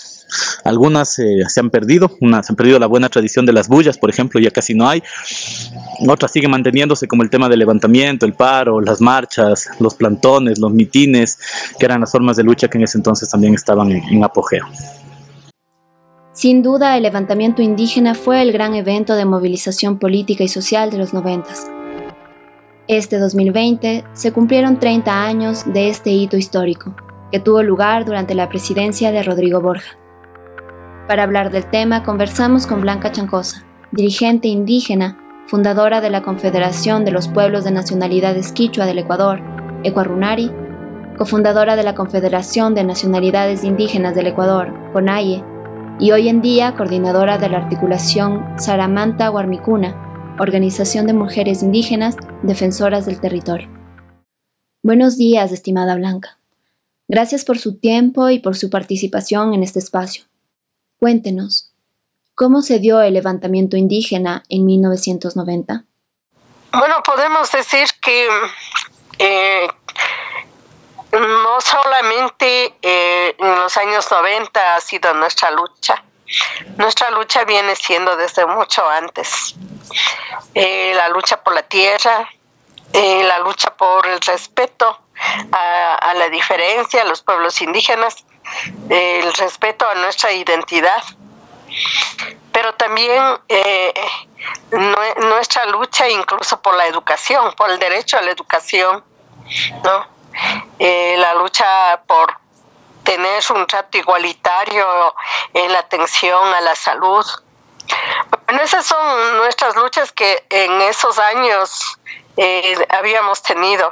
algunas 0.64 1.20
eh, 1.20 1.44
se 1.48 1.60
han 1.60 1.70
perdido, 1.70 2.18
unas 2.22 2.46
se 2.46 2.52
han 2.52 2.58
perdido 2.58 2.80
la 2.80 2.88
buena 2.88 3.10
tradición 3.10 3.46
de 3.46 3.54
las 3.54 3.68
bullas, 3.68 3.98
por 3.98 4.10
ejemplo, 4.10 4.40
ya 4.40 4.52
casi 4.52 4.74
no 4.74 4.88
hay. 4.88 5.02
Otras 6.08 6.32
siguen 6.32 6.52
manteniéndose 6.52 7.08
como 7.08 7.24
el 7.24 7.30
tema 7.30 7.50
del 7.50 7.60
levantamiento, 7.60 8.26
el 8.26 8.34
paro, 8.34 8.82
las 8.82 9.02
marchas, 9.02 9.70
los 9.80 9.96
plantones, 9.96 10.60
los 10.60 10.72
mitines, 10.72 11.38
que 11.80 11.86
eran 11.86 12.02
las 12.02 12.12
formas 12.12 12.38
de 12.38 12.44
lucha 12.44 12.68
que 12.68 12.78
en 12.78 12.84
ese 12.84 12.98
entonces 12.98 13.30
también 13.30 13.54
estaban 13.54 13.92
en 13.92 14.24
apogeo. 14.24 14.66
Sin 16.38 16.62
duda, 16.62 16.96
el 16.96 17.02
levantamiento 17.02 17.64
indígena 17.64 18.14
fue 18.14 18.44
el 18.44 18.52
gran 18.52 18.76
evento 18.76 19.16
de 19.16 19.26
movilización 19.26 19.98
política 19.98 20.44
y 20.44 20.48
social 20.48 20.92
de 20.92 21.00
los 21.00 21.12
noventas. 21.12 21.68
Este 22.88 23.18
2020 23.18 24.04
se 24.14 24.32
cumplieron 24.32 24.80
30 24.80 25.26
años 25.26 25.64
de 25.66 25.90
este 25.90 26.12
hito 26.12 26.38
histórico, 26.38 26.96
que 27.32 27.40
tuvo 27.40 27.64
lugar 27.64 28.06
durante 28.06 28.36
la 28.36 28.50
presidencia 28.50 29.12
de 29.12 29.24
Rodrigo 29.24 29.62
Borja. 29.62 29.98
Para 31.08 31.24
hablar 31.24 31.50
del 31.50 31.66
tema 31.72 32.04
conversamos 32.04 32.68
con 32.68 32.82
Blanca 32.82 33.12
Chancosa, 33.12 33.66
dirigente 33.92 34.48
indígena, 34.48 35.18
fundadora 35.48 36.02
de 36.02 36.12
la 36.12 36.22
Confederación 36.22 37.04
de 37.04 37.14
los 37.14 37.28
Pueblos 37.28 37.64
de 37.64 37.72
Nacionalidades 37.72 38.52
Quichua 38.52 38.86
del 38.86 39.00
Ecuador, 39.00 39.42
Ecuarunari, 39.84 40.52
cofundadora 41.18 41.76
de 41.76 41.82
la 41.82 41.96
Confederación 41.96 42.76
de 42.76 42.84
Nacionalidades 42.84 43.64
Indígenas 43.64 44.14
del 44.14 44.28
Ecuador, 44.28 44.72
CONAIE, 44.94 45.44
y 46.00 46.12
hoy 46.12 46.30
en 46.30 46.42
día 46.42 46.76
coordinadora 46.76 47.38
de 47.38 47.50
la 47.50 47.58
articulación 47.58 48.46
Saramanta 48.60 49.30
Guarmicuna, 49.30 50.36
Organización 50.40 51.08
de 51.08 51.14
Mujeres 51.14 51.64
Indígenas 51.64 52.16
Defensoras 52.44 53.08
del 53.08 53.20
Territorio. 53.20 53.68
Buenos 54.84 55.18
días, 55.18 55.52
estimada 55.52 55.96
Blanca. 55.96 56.40
Gracias 57.08 57.46
por 57.46 57.58
su 57.58 57.80
tiempo 57.80 58.30
y 58.30 58.40
por 58.40 58.56
su 58.56 58.70
participación 58.70 59.54
en 59.56 59.64
este 59.64 59.80
espacio. 59.80 60.26
Cuéntenos, 61.00 61.74
¿cómo 62.36 62.62
se 62.62 62.80
dio 62.80 63.02
el 63.02 63.16
levantamiento 63.16 63.76
indígena 63.76 64.44
en 64.50 64.66
1990? 64.66 65.86
Bueno, 66.74 66.96
podemos 67.04 67.52
decir 67.52 67.88
que 68.02 68.28
eh, 69.18 69.68
no 71.20 71.62
solamente 71.62 72.76
eh, 72.82 73.36
en 73.38 73.56
los 73.56 73.76
años 73.78 74.10
90 74.10 74.76
ha 74.76 74.82
sido 74.82 75.14
nuestra 75.14 75.52
lucha, 75.52 76.04
nuestra 76.78 77.10
lucha 77.12 77.46
viene 77.46 77.76
siendo 77.76 78.16
desde 78.18 78.46
mucho 78.46 78.88
antes. 78.90 79.56
Eh, 80.54 80.94
la 80.96 81.10
lucha 81.10 81.42
por 81.42 81.54
la 81.54 81.64
tierra, 81.64 82.30
eh, 82.94 83.24
la 83.24 83.40
lucha 83.40 83.74
por 83.76 84.06
el 84.08 84.20
respeto 84.22 85.00
a, 85.52 86.14
la 86.14 86.30
diferencia, 86.30 87.02
a 87.02 87.06
los 87.06 87.22
pueblos 87.22 87.62
indígenas, 87.62 88.26
el 88.90 89.34
respeto 89.34 89.88
a 89.90 89.96
nuestra 89.96 90.32
identidad, 90.32 91.04
pero 92.52 92.74
también 92.76 93.40
nuestra 95.18 95.66
lucha 95.66 96.10
incluso 96.10 96.62
por 96.62 96.76
la 96.76 96.86
educación, 96.86 97.54
por 97.56 97.72
el 97.72 97.80
derecho 97.80 98.18
a 98.18 98.22
la 98.22 98.32
educación, 98.32 99.04
¿no? 99.84 100.17
La 100.80 101.34
lucha 101.36 102.02
por 102.08 102.36
tener 103.04 103.42
un 103.56 103.66
trato 103.66 103.98
igualitario 103.98 105.16
en 105.54 105.72
la 105.72 105.80
atención 105.80 106.54
a 106.54 106.60
la 106.62 106.76
salud. 106.76 107.26
Bueno, 108.46 108.62
esas 108.62 108.86
son 108.86 109.38
nuestras 109.38 109.78
luchas 109.78 110.12
que 110.12 110.46
en 110.50 110.82
esos 110.82 111.18
años 111.18 111.98
eh, 112.36 112.86
habíamos 112.90 113.42
tenido. 113.42 113.90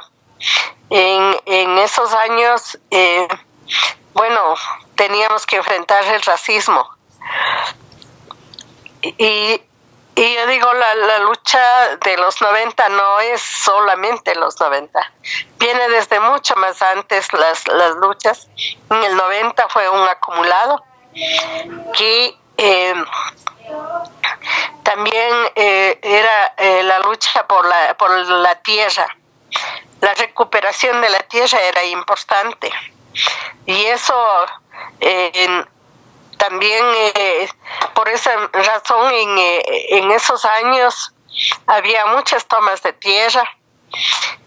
En, 0.90 1.34
en 1.46 1.78
esos 1.78 2.12
años, 2.12 2.78
eh, 2.90 3.26
bueno, 4.12 4.54
teníamos 4.96 5.46
que 5.46 5.56
enfrentar 5.56 6.04
el 6.04 6.20
racismo. 6.22 6.86
Y, 9.02 9.62
y 10.16 10.34
yo 10.34 10.46
digo, 10.46 10.72
la, 10.72 10.94
la 10.94 11.18
lucha 11.18 11.96
de 12.02 12.16
los 12.16 12.40
90 12.40 12.88
no 12.88 13.20
es 13.20 13.40
solamente 13.42 14.34
los 14.34 14.58
90, 14.58 15.12
viene 15.58 15.88
desde 15.90 16.18
mucho 16.20 16.56
más 16.56 16.80
antes 16.80 17.30
las, 17.34 17.68
las 17.68 17.96
luchas. 17.96 18.48
En 18.90 19.04
el 19.04 19.14
90 19.14 19.68
fue 19.68 19.86
un 19.90 20.08
acumulado 20.08 20.82
que 21.92 22.34
eh, 22.56 22.94
también 24.82 25.34
eh, 25.54 25.98
era 26.02 26.54
eh, 26.56 26.82
la 26.82 26.98
lucha 27.00 27.46
por 27.46 27.66
la, 27.66 27.94
por 27.98 28.10
la 28.10 28.54
tierra. 28.62 29.14
La 30.00 30.14
recuperación 30.14 31.00
de 31.02 31.10
la 31.10 31.20
tierra 31.20 31.60
era 31.60 31.84
importante. 31.84 32.70
Y 33.66 33.84
eso 33.84 34.14
en, 35.00 35.66
también 36.36 36.84
eh, 37.14 37.48
por 37.94 38.08
esa 38.08 38.30
razón 38.52 39.12
en, 39.12 39.38
eh, 39.38 39.62
en, 39.90 40.10
esos 40.10 40.44
años 40.44 41.12
había 41.66 42.06
muchas 42.06 42.46
tomas 42.46 42.82
de 42.82 42.92
tierra, 42.92 43.44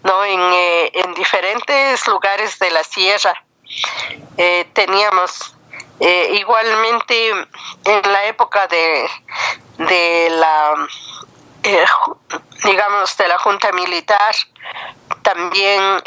¿no? 0.02 0.24
En, 0.24 0.40
eh, 0.40 0.90
en 0.94 1.14
diferentes 1.14 2.06
lugares 2.06 2.58
de 2.58 2.70
la 2.70 2.84
sierra. 2.84 3.34
teníamos 4.72 5.54
igualmente 6.00 7.30
en 7.84 8.12
la 8.12 8.24
época 8.24 8.66
de, 8.66 9.08
de 9.78 10.30
la 10.30 10.88
digamos 12.64 13.16
de 13.16 13.28
la 13.28 13.38
junta 13.38 13.70
militar 13.72 14.34
también 15.22 16.02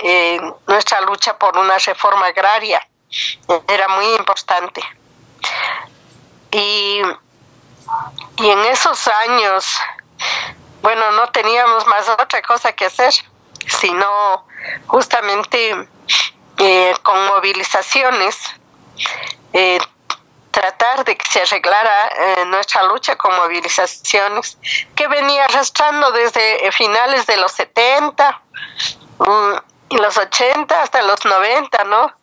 nuestra 0.68 1.00
lucha 1.02 1.38
por 1.38 1.56
una 1.58 1.78
reforma 1.78 2.26
agraria 2.26 2.86
era 3.68 3.88
muy 3.90 4.08
importante 4.16 4.82
y, 6.54 7.02
y 8.38 8.50
en 8.50 8.60
esos 8.66 9.08
años, 9.28 9.66
bueno, 10.82 11.12
no 11.12 11.28
teníamos 11.30 11.86
más 11.88 12.08
otra 12.08 12.42
cosa 12.42 12.72
que 12.74 12.86
hacer, 12.86 13.14
sino 13.68 14.46
justamente 14.88 15.88
eh, 16.58 16.94
con 17.02 17.26
movilizaciones, 17.28 18.38
eh, 19.54 19.80
tratar 20.52 21.04
de 21.04 21.18
que 21.18 21.32
se 21.32 21.42
arreglara 21.42 22.08
eh, 22.08 22.46
nuestra 22.46 22.84
lucha 22.84 23.16
con 23.16 23.36
movilizaciones 23.36 24.60
que 24.96 25.08
venía 25.08 25.46
arrastrando 25.46 26.12
desde 26.12 26.72
finales 26.72 27.26
de 27.26 27.38
los 27.38 27.52
70 27.54 28.42
mm, 29.18 29.54
y 29.90 29.98
los 29.98 30.16
80 30.16 30.84
hasta 30.84 31.02
los 31.02 31.26
90, 31.26 31.84
¿no? 31.86 32.14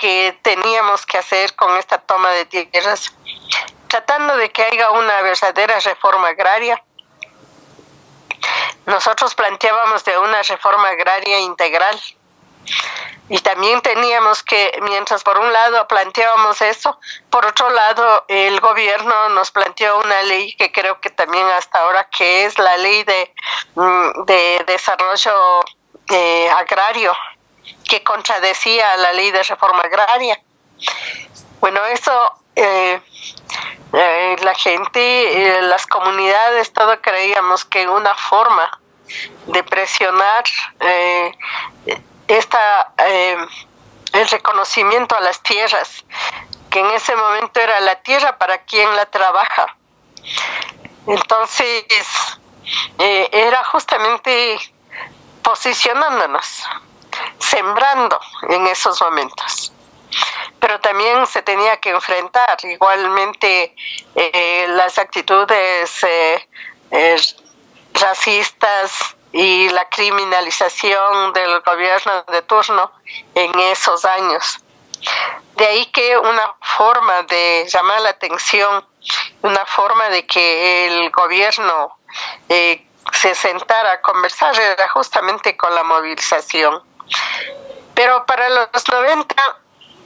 Que 0.00 0.38
teníamos 0.40 1.04
que 1.04 1.18
hacer 1.18 1.54
con 1.54 1.76
esta 1.76 1.98
toma 1.98 2.30
de 2.30 2.46
tierras, 2.46 3.12
tratando 3.86 4.34
de 4.38 4.50
que 4.50 4.62
haya 4.62 4.90
una 4.92 5.20
verdadera 5.20 5.78
reforma 5.78 6.28
agraria. 6.28 6.82
Nosotros 8.86 9.34
planteábamos 9.34 10.02
de 10.04 10.16
una 10.18 10.42
reforma 10.42 10.88
agraria 10.88 11.38
integral 11.40 12.00
y 13.28 13.38
también 13.40 13.82
teníamos 13.82 14.42
que, 14.42 14.72
mientras 14.82 15.22
por 15.22 15.36
un 15.38 15.52
lado 15.52 15.86
planteábamos 15.86 16.62
eso, 16.62 16.98
por 17.28 17.44
otro 17.44 17.68
lado 17.68 18.24
el 18.28 18.58
gobierno 18.60 19.28
nos 19.28 19.50
planteó 19.50 19.98
una 19.98 20.22
ley 20.22 20.56
que 20.56 20.72
creo 20.72 20.98
que 21.00 21.10
también 21.10 21.46
hasta 21.48 21.80
ahora 21.80 22.08
que 22.16 22.46
es 22.46 22.58
la 22.58 22.78
ley 22.78 23.04
de, 23.04 23.34
mm, 23.74 24.24
de 24.24 24.64
desarrollo 24.66 25.60
eh, 26.08 26.50
agrario 26.56 27.12
que 27.90 28.04
contradecía 28.04 28.96
la 28.98 29.12
ley 29.12 29.32
de 29.32 29.42
reforma 29.42 29.80
agraria. 29.80 30.40
Bueno, 31.60 31.84
eso 31.86 32.12
eh, 32.54 33.02
eh, 33.92 34.36
la 34.42 34.54
gente, 34.54 35.00
eh, 35.58 35.62
las 35.62 35.88
comunidades, 35.88 36.72
todo 36.72 37.00
creíamos 37.02 37.64
que 37.64 37.88
una 37.88 38.14
forma 38.14 38.80
de 39.46 39.64
presionar 39.64 40.44
esta, 42.28 42.92
el 44.12 44.28
reconocimiento 44.28 45.16
a 45.16 45.20
las 45.20 45.42
tierras, 45.42 46.04
que 46.70 46.78
en 46.78 46.90
ese 46.92 47.16
momento 47.16 47.58
era 47.58 47.80
la 47.80 47.96
tierra 47.96 48.38
para 48.38 48.58
quien 48.58 48.94
la 48.94 49.06
trabaja. 49.06 49.76
Entonces, 51.08 51.84
era 52.98 53.64
justamente 53.64 54.60
posicionándonos 55.42 56.64
sembrando 57.40 58.20
en 58.48 58.66
esos 58.66 59.00
momentos. 59.00 59.72
Pero 60.58 60.78
también 60.80 61.26
se 61.26 61.42
tenía 61.42 61.78
que 61.78 61.90
enfrentar 61.90 62.58
igualmente 62.64 63.74
eh, 64.14 64.66
las 64.68 64.98
actitudes 64.98 66.04
eh, 66.04 66.48
eh, 66.90 67.20
racistas 67.94 69.16
y 69.32 69.68
la 69.70 69.88
criminalización 69.88 71.32
del 71.32 71.60
gobierno 71.60 72.24
de 72.24 72.42
turno 72.42 72.92
en 73.34 73.58
esos 73.60 74.04
años. 74.04 74.58
De 75.56 75.66
ahí 75.66 75.86
que 75.86 76.18
una 76.18 76.54
forma 76.60 77.22
de 77.22 77.66
llamar 77.68 78.00
la 78.02 78.10
atención, 78.10 78.84
una 79.42 79.64
forma 79.66 80.08
de 80.10 80.26
que 80.26 80.86
el 80.86 81.10
gobierno 81.10 81.96
se 83.12 83.34
sentara 83.34 83.92
a 83.92 84.00
conversar 84.00 84.58
era 84.58 84.88
justamente 84.88 85.56
con 85.56 85.74
la 85.74 85.84
movilización. 85.84 86.89
Pero 87.94 88.24
para 88.26 88.48
los 88.48 88.68
90 88.90 89.34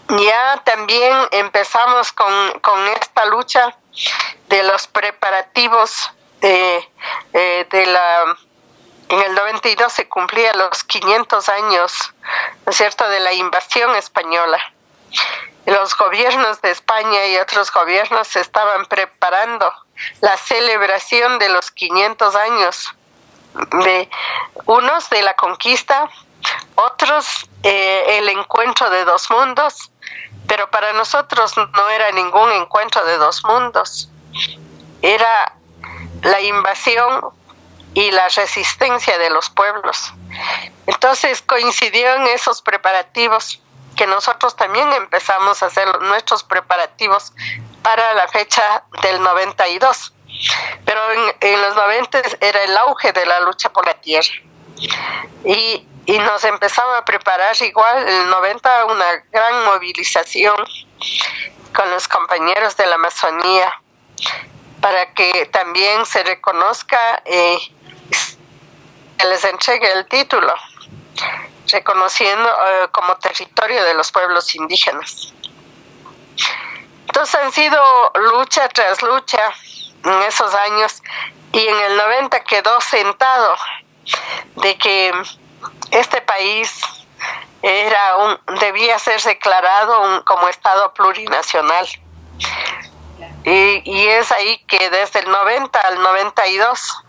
ya 0.08 0.62
también 0.64 1.16
empezamos 1.30 2.12
con, 2.12 2.60
con 2.60 2.86
esta 2.88 3.24
lucha 3.26 3.76
de 4.48 4.62
los 4.64 4.86
preparativos 4.86 6.10
de, 6.40 6.88
eh, 7.32 7.66
de 7.70 7.86
la 7.86 8.36
en 9.08 9.20
el 9.20 9.34
92 9.34 9.92
se 9.92 10.08
cumplía 10.08 10.52
los 10.54 10.82
500 10.84 11.48
años, 11.48 12.14
¿no 12.66 13.08
de 13.08 13.20
la 13.20 13.32
invasión 13.32 13.94
española. 13.96 14.58
Los 15.66 15.96
gobiernos 15.96 16.60
de 16.62 16.70
España 16.70 17.26
y 17.26 17.36
otros 17.36 17.70
gobiernos 17.70 18.34
estaban 18.36 18.86
preparando 18.86 19.72
la 20.20 20.36
celebración 20.36 21.38
de 21.38 21.48
los 21.50 21.70
500 21.70 22.34
años 22.34 22.94
de 23.84 24.08
unos 24.66 25.08
de 25.10 25.22
la 25.22 25.34
conquista 25.36 26.10
otros 26.74 27.48
eh, 27.62 28.18
el 28.18 28.28
encuentro 28.28 28.90
de 28.90 29.04
dos 29.04 29.30
mundos, 29.30 29.90
pero 30.46 30.70
para 30.70 30.92
nosotros 30.92 31.56
no 31.56 31.90
era 31.90 32.10
ningún 32.12 32.50
encuentro 32.52 33.04
de 33.04 33.16
dos 33.16 33.44
mundos, 33.44 34.08
era 35.02 35.56
la 36.22 36.40
invasión 36.40 37.30
y 37.94 38.10
la 38.10 38.28
resistencia 38.28 39.18
de 39.18 39.30
los 39.30 39.50
pueblos. 39.50 40.12
Entonces 40.86 41.42
coincidió 41.42 42.14
en 42.14 42.26
esos 42.28 42.60
preparativos 42.60 43.60
que 43.94 44.06
nosotros 44.06 44.56
también 44.56 44.92
empezamos 44.92 45.62
a 45.62 45.66
hacer 45.66 45.86
nuestros 46.02 46.42
preparativos 46.42 47.32
para 47.82 48.14
la 48.14 48.26
fecha 48.28 48.84
del 49.02 49.22
92. 49.22 50.12
Pero 50.84 51.00
en 51.40 51.62
los 51.62 51.76
90 51.76 52.22
era 52.40 52.62
el 52.64 52.76
auge 52.76 53.12
de 53.12 53.24
la 53.24 53.40
lucha 53.40 53.72
por 53.72 53.86
la 53.86 53.94
tierra. 53.94 54.34
Y 55.44 55.86
y 56.06 56.18
nos 56.18 56.44
empezamos 56.44 56.98
a 56.98 57.04
preparar 57.04 57.56
igual 57.62 58.06
el 58.06 58.28
90 58.28 58.84
una 58.86 59.24
gran 59.32 59.64
movilización 59.64 60.56
con 61.74 61.90
los 61.90 62.06
compañeros 62.08 62.76
de 62.76 62.86
la 62.86 62.96
Amazonía 62.96 63.80
para 64.80 65.12
que 65.14 65.46
también 65.46 66.04
se 66.04 66.22
reconozca 66.22 67.22
y 67.24 67.72
se 69.18 69.26
les 69.28 69.44
entregue 69.44 69.90
el 69.92 70.06
título. 70.06 70.52
reconociendo 71.72 72.46
eh, 72.46 72.88
como 72.92 73.16
territorio 73.16 73.82
de 73.84 73.94
los 73.94 74.12
pueblos 74.12 74.54
indígenas. 74.54 75.32
Entonces 77.06 77.34
han 77.36 77.50
sido 77.52 77.82
lucha 78.14 78.68
tras 78.68 79.00
lucha 79.00 79.40
en 80.04 80.22
esos 80.24 80.54
años 80.54 81.02
y 81.52 81.66
en 81.66 81.78
el 81.80 81.96
90 81.96 82.44
quedó 82.44 82.78
sentado 82.82 83.56
de 84.56 84.76
que 84.78 85.12
este 85.90 86.20
país 86.22 86.80
era 87.62 88.16
un, 88.16 88.58
debía 88.60 88.98
ser 88.98 89.20
declarado 89.22 90.24
como 90.24 90.48
Estado 90.48 90.92
plurinacional. 90.92 91.86
Y, 93.44 93.82
y 93.84 94.06
es 94.08 94.32
ahí 94.32 94.58
que 94.66 94.90
desde 94.90 95.20
el 95.20 95.30
90 95.30 95.78
al 95.80 96.02
92 96.02 97.04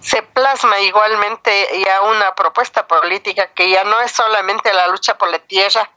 se 0.00 0.22
plasma 0.22 0.78
igualmente 0.80 1.82
ya 1.84 2.02
una 2.02 2.34
propuesta 2.34 2.86
política 2.86 3.48
que 3.54 3.70
ya 3.70 3.84
no 3.84 4.00
es 4.00 4.12
solamente 4.12 4.72
la 4.72 4.86
lucha 4.88 5.16
por 5.16 5.30
la 5.30 5.38
tierra, 5.38 5.90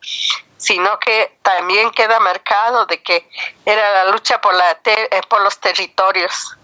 sino 0.57 1.00
que 1.00 1.38
también 1.41 1.91
queda 1.91 2.19
marcado 2.19 2.86
de 2.86 3.01
que 3.01 3.27
era 3.65 4.03
la 4.03 4.12
lucha 4.12 4.41
por, 4.41 4.53
la 4.53 4.79
eh, 4.86 5.21
por 5.27 5.41
los 5.41 5.59
territorios, 5.59 6.57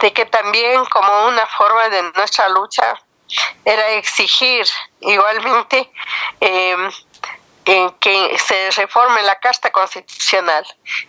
de 0.00 0.12
que 0.12 0.26
también 0.26 0.84
como 0.86 1.26
una 1.26 1.46
forma 1.46 1.88
de 1.88 2.02
nuestra 2.16 2.48
lucha 2.48 3.00
era 3.64 3.88
exigir 3.90 4.66
igualmente 5.00 5.90
eh, 6.40 6.90
que 8.00 8.38
se 8.38 8.70
reforme 8.70 9.22
la 9.22 9.38
Carta 9.40 9.70
Constitucional. 9.70 10.64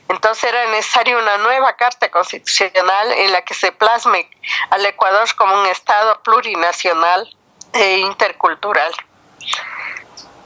Entonces 0.10 0.43
era 0.43 0.65
necesaria 0.67 1.17
una 1.17 1.38
nueva 1.38 1.74
Carta 1.77 2.12
Constitucional 2.12 3.12
en 3.13 3.31
la 3.31 3.41
que 3.43 3.53
se 3.53 3.72
plasme 3.72 4.29
al 4.69 4.86
Ecuador 4.86 5.34
como 5.36 5.62
un 5.62 5.65
Estado 5.67 6.22
plurinacional 6.22 7.34
e 7.72 8.00
intercultural. 8.00 8.93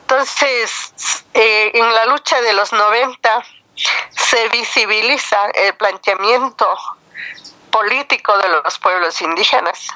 Entonces, 0.01 1.23
eh, 1.33 1.71
en 1.73 1.93
la 1.95 2.05
lucha 2.05 2.39
de 2.41 2.53
los 2.53 2.71
90 2.71 3.43
se 4.11 4.49
visibiliza 4.49 5.49
el 5.55 5.73
planteamiento 5.75 6.77
político 7.73 8.37
de 8.37 8.49
los 8.49 8.77
pueblos 8.77 9.19
indígenas, 9.21 9.87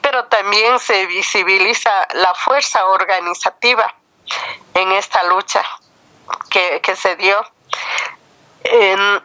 pero 0.00 0.24
también 0.24 0.78
se 0.80 1.06
visibiliza 1.06 1.90
la 2.14 2.34
fuerza 2.34 2.86
organizativa 2.86 3.94
en 4.72 4.92
esta 4.92 5.22
lucha 5.24 5.62
que, 6.50 6.96
se 6.96 7.16
dio, 7.16 7.38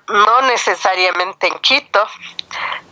no 0.09 0.41
necesariamente 0.41 1.47
en 1.47 1.57
Quito, 1.59 2.05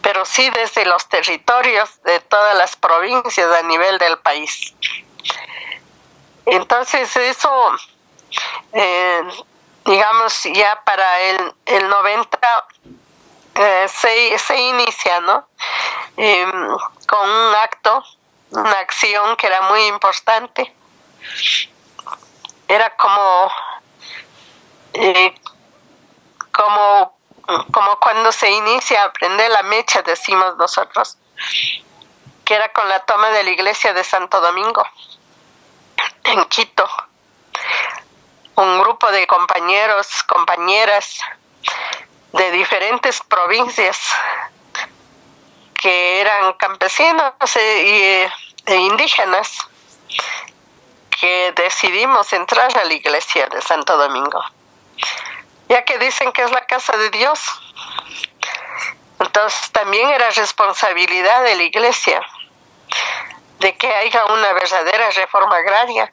pero 0.01 0.23
sí 0.23 0.49
desde 0.51 0.85
los 0.85 1.07
territorios 1.09 2.01
de 2.03 2.21
todas 2.21 2.57
las 2.57 2.77
provincias 2.77 3.51
a 3.51 3.61
nivel 3.63 3.97
del 3.99 4.17
país. 4.19 4.73
Entonces 6.45 7.15
eso, 7.17 7.51
eh, 8.71 9.23
digamos, 9.85 10.41
ya 10.43 10.81
para 10.85 11.19
el, 11.21 11.53
el 11.65 11.89
90 11.89 12.39
eh, 13.59 13.87
se, 13.89 14.39
se 14.39 14.57
inicia, 14.57 15.19
¿no? 15.19 15.45
Em, 16.15 16.77
con 17.05 17.29
un 17.29 17.55
acto, 17.55 18.03
una 18.51 18.71
acción 18.79 19.35
que 19.35 19.47
era 19.47 19.61
muy 19.63 19.85
importante 19.87 20.73
era 22.69 22.95
como 22.95 23.51
eh, 24.93 25.35
como 26.51 27.17
como 27.71 27.99
cuando 27.99 28.31
se 28.31 28.49
inicia 28.49 29.03
a 29.03 29.11
prender 29.11 29.51
la 29.51 29.63
mecha 29.63 30.03
decimos 30.03 30.55
nosotros 30.57 31.17
que 32.45 32.53
era 32.55 32.71
con 32.71 32.87
la 32.87 32.99
toma 33.05 33.29
de 33.29 33.43
la 33.43 33.49
iglesia 33.49 33.93
de 33.93 34.03
Santo 34.03 34.39
Domingo 34.39 34.83
en 36.23 36.45
Quito 36.45 36.87
un 38.55 38.79
grupo 38.79 39.11
de 39.11 39.25
compañeros 39.27 40.23
compañeras 40.23 41.19
de 42.33 42.51
diferentes 42.51 43.21
provincias 43.21 43.99
que 45.73 46.21
eran 46.21 46.53
campesinos 46.53 47.33
e, 47.55 48.29
e 48.65 48.75
indígenas 48.75 49.57
que 51.19 51.53
decidimos 51.55 52.31
entrar 52.33 52.77
a 52.77 52.83
la 52.83 52.93
iglesia 52.93 53.47
de 53.47 53.61
Santo 53.61 53.97
Domingo, 53.97 54.41
ya 55.67 55.83
que 55.83 55.97
dicen 55.97 56.31
que 56.31 56.43
es 56.43 56.51
la 56.51 56.65
casa 56.65 56.95
de 56.97 57.09
Dios. 57.09 57.39
Entonces 59.19 59.71
también 59.71 60.09
era 60.09 60.29
responsabilidad 60.29 61.43
de 61.43 61.55
la 61.55 61.63
iglesia 61.63 62.21
de 63.59 63.75
que 63.75 63.93
haya 63.93 64.25
una 64.25 64.53
verdadera 64.53 65.09
reforma 65.11 65.57
agraria 65.57 66.11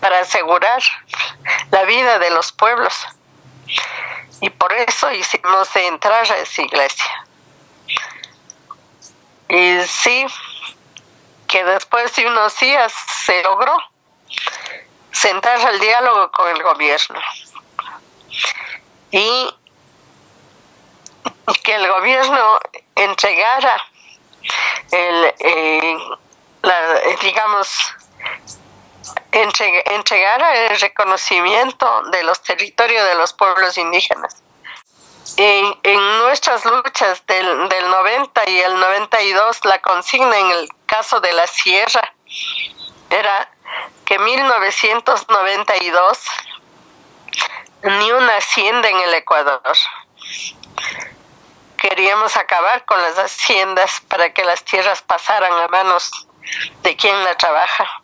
para 0.00 0.20
asegurar 0.20 0.82
la 1.70 1.84
vida 1.84 2.18
de 2.18 2.30
los 2.30 2.52
pueblos. 2.52 3.06
Y 4.42 4.50
por 4.50 4.72
eso 4.72 5.10
hicimos 5.12 5.74
entrar 5.76 6.30
a 6.30 6.38
esa 6.38 6.62
iglesia. 6.62 7.26
Y 9.48 9.80
sí, 9.86 10.26
que 11.46 11.62
después 11.62 12.14
de 12.16 12.26
unos 12.26 12.58
días 12.58 12.92
se 13.24 13.40
logró 13.44 13.76
sentarse 15.12 15.66
al 15.66 15.78
diálogo 15.78 16.30
con 16.32 16.48
el 16.48 16.60
gobierno 16.60 17.20
y 19.12 19.54
que 21.62 21.74
el 21.76 21.86
gobierno 21.86 22.58
entregara 22.96 23.76
el, 24.90 25.34
eh, 25.38 25.98
digamos, 27.22 27.68
entregara 29.32 30.66
el 30.66 30.80
reconocimiento 30.80 32.02
de 32.10 32.22
los 32.22 32.42
territorios 32.42 33.06
de 33.06 33.14
los 33.14 33.32
pueblos 33.32 33.78
indígenas. 33.78 34.42
En, 35.36 35.78
en 35.82 36.18
nuestras 36.18 36.64
luchas 36.64 37.24
del, 37.26 37.68
del 37.68 37.90
90 37.90 38.50
y 38.50 38.60
el 38.60 38.78
92, 38.78 39.64
la 39.64 39.80
consigna 39.80 40.38
en 40.38 40.50
el 40.50 40.68
caso 40.86 41.20
de 41.20 41.32
la 41.32 41.46
sierra 41.46 42.14
era 43.08 43.50
que 44.04 44.18
1992 44.18 46.18
ni 47.82 48.12
una 48.12 48.36
hacienda 48.36 48.88
en 48.88 49.00
el 49.00 49.14
Ecuador. 49.14 49.62
Queríamos 51.76 52.36
acabar 52.36 52.84
con 52.84 53.02
las 53.02 53.16
haciendas 53.16 54.00
para 54.08 54.32
que 54.32 54.44
las 54.44 54.64
tierras 54.64 55.02
pasaran 55.02 55.52
a 55.52 55.68
manos 55.68 56.28
de 56.82 56.96
quien 56.96 57.24
la 57.24 57.36
trabaja. 57.36 58.02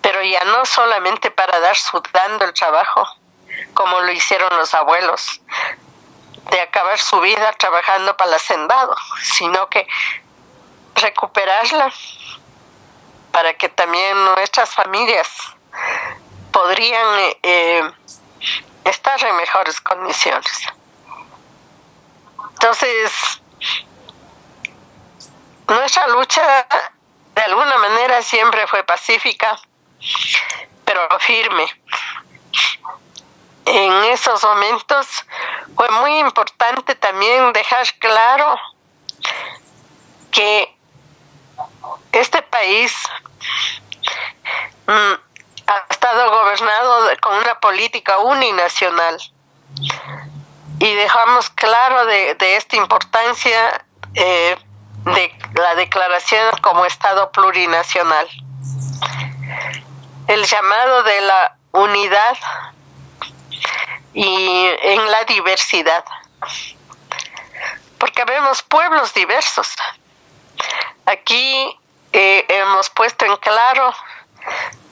Pero 0.00 0.22
ya 0.22 0.44
no 0.44 0.64
solamente 0.64 1.30
para 1.30 1.58
dar 1.60 1.76
su 1.76 2.00
dando 2.12 2.44
el 2.44 2.52
trabajo, 2.52 3.06
como 3.74 4.00
lo 4.00 4.12
hicieron 4.12 4.56
los 4.56 4.72
abuelos, 4.74 5.40
de 6.50 6.60
acabar 6.60 6.98
su 6.98 7.20
vida 7.20 7.52
trabajando 7.52 8.16
para 8.16 8.30
el 8.30 8.36
hacendado, 8.36 8.94
sino 9.22 9.68
que 9.68 9.86
recuperarla 10.94 11.92
para 13.32 13.54
que 13.54 13.68
también 13.68 14.24
nuestras 14.24 14.74
familias 14.74 15.28
podrían 16.52 17.18
eh, 17.42 17.90
estar 18.84 19.22
en 19.22 19.36
mejores 19.36 19.80
condiciones. 19.80 20.66
Entonces, 22.54 23.12
nuestra 25.68 26.08
lucha 26.08 26.66
de 27.36 27.42
alguna 27.42 27.76
manera 27.76 28.22
siempre 28.22 28.66
fue 28.66 28.82
pacífica, 28.82 29.58
pero 30.84 31.06
firme. 31.20 31.66
En 33.66 33.92
esos 34.04 34.42
momentos 34.42 35.06
fue 35.76 35.88
muy 35.90 36.18
importante 36.18 36.94
también 36.94 37.52
dejar 37.52 37.86
claro 37.98 38.58
que 40.30 40.74
este 42.12 42.40
país 42.42 42.94
mm, 44.86 45.14
ha 45.66 45.84
estado 45.90 46.30
gobernado 46.30 47.16
con 47.20 47.34
una 47.36 47.60
política 47.60 48.18
uninacional 48.18 49.18
y 50.78 50.94
dejamos 50.94 51.50
claro 51.50 52.06
de, 52.06 52.36
esta 52.56 52.76
importancia 52.76 53.84
eh, 54.14 54.56
de 55.06 55.32
la 55.54 55.74
declaración 55.76 56.56
como 56.62 56.84
Estado 56.84 57.30
plurinacional. 57.30 58.28
El 60.26 60.44
llamado 60.44 61.02
de 61.04 61.20
la 61.20 61.56
unidad 61.72 62.36
y 64.12 64.66
en 64.82 65.10
la 65.10 65.24
diversidad. 65.24 66.04
Porque 67.98 68.24
vemos 68.24 68.62
pueblos 68.62 69.14
diversos. 69.14 69.74
Aquí 71.06 71.78
eh, 72.12 72.44
hemos 72.48 72.90
puesto 72.90 73.24
en 73.26 73.36
claro 73.36 73.94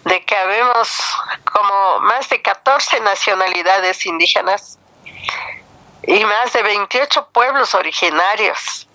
de 0.04 0.24
que 0.24 0.36
habemos 0.36 0.88
como 1.44 2.00
más 2.00 2.28
de 2.28 2.40
14 2.40 3.00
nacionalidades 3.00 4.06
indígenas 4.06 4.78
y 6.02 6.24
más 6.24 6.52
de 6.52 6.62
28 6.62 7.28
pueblos 7.32 7.74
originarios. 7.74 8.86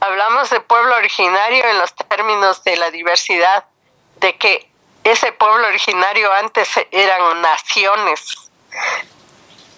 Hablamos 0.00 0.50
de 0.50 0.60
pueblo 0.60 0.96
originario 0.96 1.64
en 1.64 1.78
los 1.78 1.94
términos 1.94 2.64
de 2.64 2.76
la 2.76 2.90
diversidad 2.90 3.64
de 4.16 4.36
que 4.36 4.68
ese 5.04 5.32
pueblo 5.32 5.66
originario 5.66 6.32
antes 6.32 6.68
eran 6.90 7.40
naciones, 7.40 8.50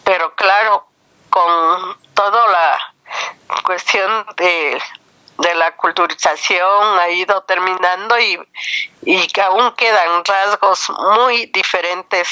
pero 0.04 0.34
claro, 0.34 0.86
con 1.30 1.98
toda 2.14 2.46
la 2.46 2.94
cuestión 3.64 4.26
de, 4.36 4.80
de 5.38 5.54
la 5.54 5.74
culturización 5.76 6.98
ha 6.98 7.08
ido 7.08 7.42
terminando 7.42 8.18
y, 8.18 8.38
y 9.02 9.26
que 9.28 9.42
aún 9.42 9.72
quedan 9.72 10.24
rasgos 10.24 10.90
muy 10.90 11.46
diferentes, 11.46 12.28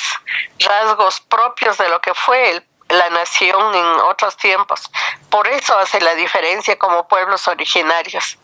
rasgos 0.60 1.20
propios 1.20 1.78
de 1.78 1.88
lo 1.88 2.00
que 2.00 2.14
fue 2.14 2.50
el 2.50 2.66
la 2.92 3.10
nación 3.10 3.74
en 3.74 3.86
otros 4.02 4.36
tiempos. 4.36 4.90
Por 5.30 5.48
eso 5.48 5.76
hace 5.78 6.00
la 6.00 6.14
diferencia 6.14 6.78
como 6.78 7.08
pueblos 7.08 7.48
originarios 7.48 8.38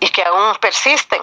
y 0.00 0.08
que 0.08 0.22
aún 0.22 0.56
persisten. 0.56 1.22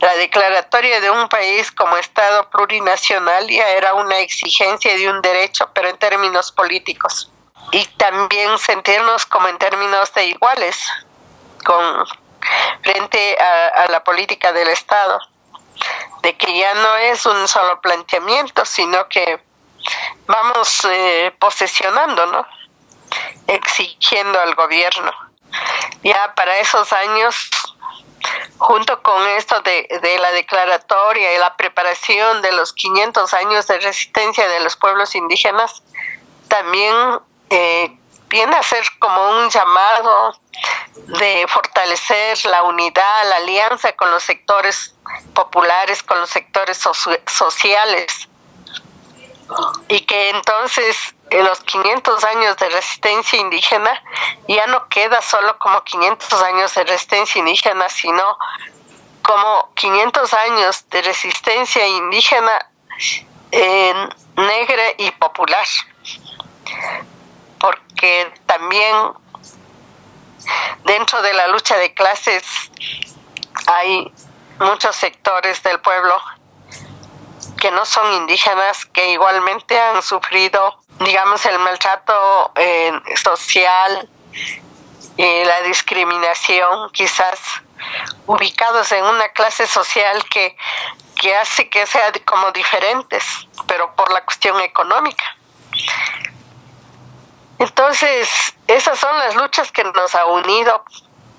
La 0.00 0.14
declaratoria 0.14 1.00
de 1.00 1.10
un 1.10 1.28
país 1.28 1.70
como 1.70 1.96
Estado 1.98 2.48
plurinacional 2.48 3.46
ya 3.48 3.68
era 3.68 3.94
una 3.94 4.18
exigencia 4.18 4.96
de 4.96 5.10
un 5.10 5.20
derecho, 5.20 5.68
pero 5.74 5.88
en 5.88 5.98
términos 5.98 6.50
políticos. 6.52 7.30
Y 7.70 7.84
también 7.98 8.58
sentirnos 8.58 9.26
como 9.26 9.48
en 9.48 9.58
términos 9.58 10.12
de 10.14 10.24
iguales 10.24 10.78
con 11.64 12.06
frente 12.82 13.36
a, 13.38 13.82
a 13.82 13.88
la 13.88 14.02
política 14.02 14.52
del 14.54 14.68
Estado, 14.68 15.20
de 16.22 16.34
que 16.36 16.58
ya 16.58 16.72
no 16.74 16.96
es 16.96 17.26
un 17.26 17.46
solo 17.46 17.80
planteamiento, 17.82 18.64
sino 18.64 19.06
que 19.08 19.49
vamos 20.26 20.84
eh, 20.84 21.34
posesionando, 21.38 22.26
¿no? 22.26 22.46
Exigiendo 23.46 24.40
al 24.40 24.54
gobierno. 24.54 25.12
Ya 26.02 26.34
para 26.34 26.58
esos 26.58 26.92
años, 26.92 27.50
junto 28.58 29.02
con 29.02 29.26
esto 29.28 29.60
de, 29.62 29.88
de 30.02 30.18
la 30.18 30.30
declaratoria 30.32 31.34
y 31.34 31.38
la 31.38 31.56
preparación 31.56 32.42
de 32.42 32.52
los 32.52 32.72
500 32.72 33.34
años 33.34 33.66
de 33.66 33.80
resistencia 33.80 34.48
de 34.48 34.60
los 34.60 34.76
pueblos 34.76 35.14
indígenas, 35.14 35.82
también 36.48 36.94
eh, 37.50 37.96
viene 38.28 38.56
a 38.56 38.62
ser 38.62 38.84
como 38.98 39.30
un 39.30 39.50
llamado 39.50 40.40
de 40.94 41.46
fortalecer 41.48 42.44
la 42.44 42.62
unidad, 42.62 43.28
la 43.28 43.36
alianza 43.36 43.92
con 43.92 44.10
los 44.10 44.22
sectores 44.22 44.94
populares, 45.34 46.02
con 46.02 46.20
los 46.20 46.30
sectores 46.30 46.78
sociales, 47.26 48.28
y 49.88 50.00
que 50.00 50.30
entonces 50.30 50.96
en 51.30 51.44
los 51.44 51.60
500 51.60 52.24
años 52.24 52.56
de 52.56 52.68
resistencia 52.70 53.38
indígena 53.38 54.02
ya 54.48 54.66
no 54.66 54.88
queda 54.88 55.22
solo 55.22 55.56
como 55.58 55.82
500 55.82 56.42
años 56.42 56.74
de 56.74 56.84
resistencia 56.84 57.38
indígena, 57.38 57.88
sino 57.88 58.38
como 59.22 59.72
500 59.74 60.34
años 60.34 60.88
de 60.90 61.02
resistencia 61.02 61.86
indígena 61.86 62.66
negra 64.36 64.82
y 64.98 65.10
popular. 65.12 65.66
Porque 67.58 68.32
también 68.46 68.96
dentro 70.84 71.22
de 71.22 71.32
la 71.34 71.48
lucha 71.48 71.76
de 71.76 71.94
clases 71.94 72.42
hay 73.66 74.12
muchos 74.58 74.96
sectores 74.96 75.62
del 75.62 75.80
pueblo 75.80 76.20
que 77.60 77.70
no 77.70 77.84
son 77.84 78.12
indígenas, 78.14 78.86
que 78.86 79.10
igualmente 79.12 79.78
han 79.78 80.02
sufrido, 80.02 80.80
digamos, 80.98 81.44
el 81.46 81.58
maltrato 81.60 82.50
eh, 82.56 82.92
social 83.22 84.08
y 85.16 85.44
la 85.44 85.60
discriminación, 85.62 86.90
quizás 86.90 87.38
ubicados 88.26 88.90
en 88.92 89.04
una 89.04 89.28
clase 89.28 89.66
social 89.66 90.24
que, 90.24 90.56
que 91.20 91.36
hace 91.36 91.68
que 91.68 91.86
sean 91.86 92.12
como 92.24 92.50
diferentes, 92.50 93.24
pero 93.66 93.94
por 93.94 94.10
la 94.12 94.24
cuestión 94.24 94.60
económica. 94.60 95.24
Entonces, 97.58 98.28
esas 98.66 98.98
son 98.98 99.16
las 99.18 99.34
luchas 99.36 99.70
que 99.70 99.84
nos 99.84 100.14
ha 100.14 100.24
unido 100.24 100.82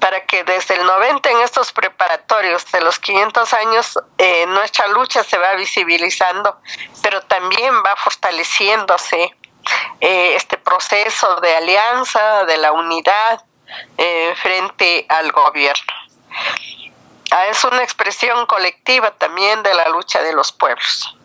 para 0.02 0.26
que 0.26 0.44
desde 0.44 0.76
el 0.76 0.86
90 0.86 1.30
en 1.30 1.42
estos 1.42 1.72
preparatorios 1.72 2.70
de 2.72 2.82
los 2.82 3.00
500 3.00 3.54
años 3.54 4.00
eh, 4.18 4.46
nuestra 4.48 4.88
lucha 4.88 5.24
se 5.24 5.38
va 5.38 5.54
visibilizando, 5.54 6.58
pero 7.04 7.22
también 7.22 7.74
va 7.86 7.96
fortaleciéndose 7.96 9.34
eh, 10.02 10.36
este 10.36 10.58
proceso 10.58 11.40
de 11.40 11.56
alianza, 11.56 12.46
de 12.46 12.58
la 12.58 12.72
unidad 12.72 13.46
eh, 13.98 14.34
frente 14.42 15.06
al 15.08 15.32
gobierno. 15.32 15.94
Ah, 17.30 17.48
es 17.48 17.64
una 17.64 17.84
expresión 17.84 18.46
colectiva 18.48 19.12
también 19.12 19.62
de 19.62 19.74
la 19.74 19.88
lucha 19.90 20.22
de 20.24 20.34
los 20.34 20.52
pueblos. 20.52 21.16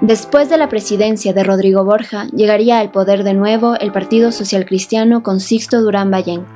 Después 0.00 0.48
de 0.48 0.58
la 0.58 0.68
presidencia 0.68 1.32
de 1.32 1.42
Rodrigo 1.42 1.84
Borja, 1.84 2.26
llegaría 2.28 2.78
al 2.78 2.92
poder 2.92 3.24
de 3.24 3.34
nuevo 3.34 3.74
el 3.80 3.90
Partido 3.90 4.30
Social 4.30 4.64
Cristiano 4.64 5.24
con 5.24 5.40
Sixto 5.40 5.82
Durán 5.82 6.12
Ballén. 6.12 6.46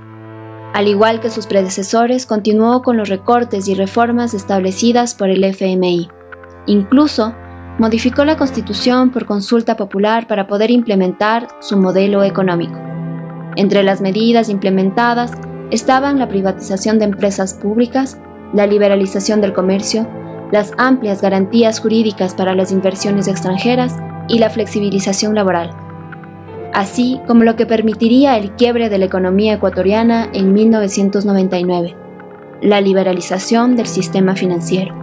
Al 0.73 0.87
igual 0.87 1.21
que 1.21 1.29
sus 1.29 1.47
predecesores, 1.47 2.25
continuó 2.25 2.83
con 2.83 2.97
los 2.97 3.09
recortes 3.09 3.67
y 3.67 3.75
reformas 3.75 4.33
establecidas 4.33 5.15
por 5.15 5.29
el 5.29 5.43
FMI. 5.43 6.09
Incluso, 6.67 7.35
modificó 7.79 8.25
la 8.25 8.37
constitución 8.37 9.11
por 9.11 9.27
consulta 9.27 9.77
popular 9.77 10.29
para 10.29 10.47
poder 10.47 10.71
implementar 10.71 11.49
su 11.61 11.77
modelo 11.77 12.23
económico. 12.23 12.79
Entre 13.57 13.83
las 13.83 14.01
medidas 14.01 14.51
implementadas 14.51 15.33
estaban 15.73 16.21
la 16.21 16.29
privatización 16.29 17.01
de 17.01 17.07
empresas 17.07 17.55
públicas, 17.55 18.19
la 18.55 18.69
liberalización 18.69 19.41
del 19.41 19.53
comercio, 19.53 20.07
las 20.53 20.73
amplias 20.77 21.23
garantías 21.23 21.81
jurídicas 21.81 22.35
para 22.35 22.55
las 22.55 22.71
inversiones 22.71 23.27
extranjeras 23.27 23.97
y 24.29 24.39
la 24.39 24.51
flexibilización 24.51 25.35
laboral, 25.35 25.71
así 26.75 27.21
como 27.27 27.43
lo 27.43 27.57
que 27.57 27.67
permitiría 27.67 28.37
el 28.37 28.53
quiebre 28.53 28.91
de 28.91 28.99
la 28.99 29.07
economía 29.07 29.55
ecuatoriana 29.55 30.29
en 30.33 30.53
1999, 30.53 31.97
la 32.61 32.81
liberalización 32.83 33.77
del 33.77 33.87
sistema 33.87 34.37
financiero. 34.37 34.95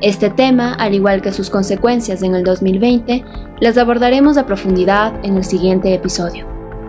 Este 0.00 0.30
tema, 0.30 0.72
al 0.74 0.94
igual 0.94 1.22
que 1.22 1.32
sus 1.32 1.50
consecuencias 1.50 2.22
en 2.22 2.34
el 2.34 2.44
2020, 2.44 3.24
las 3.60 3.78
abordaremos 3.78 4.38
a 4.38 4.46
profundidad 4.46 5.14
en 5.22 5.36
el 5.36 5.44
siguiente 5.44 5.94
episodio. 5.94 6.46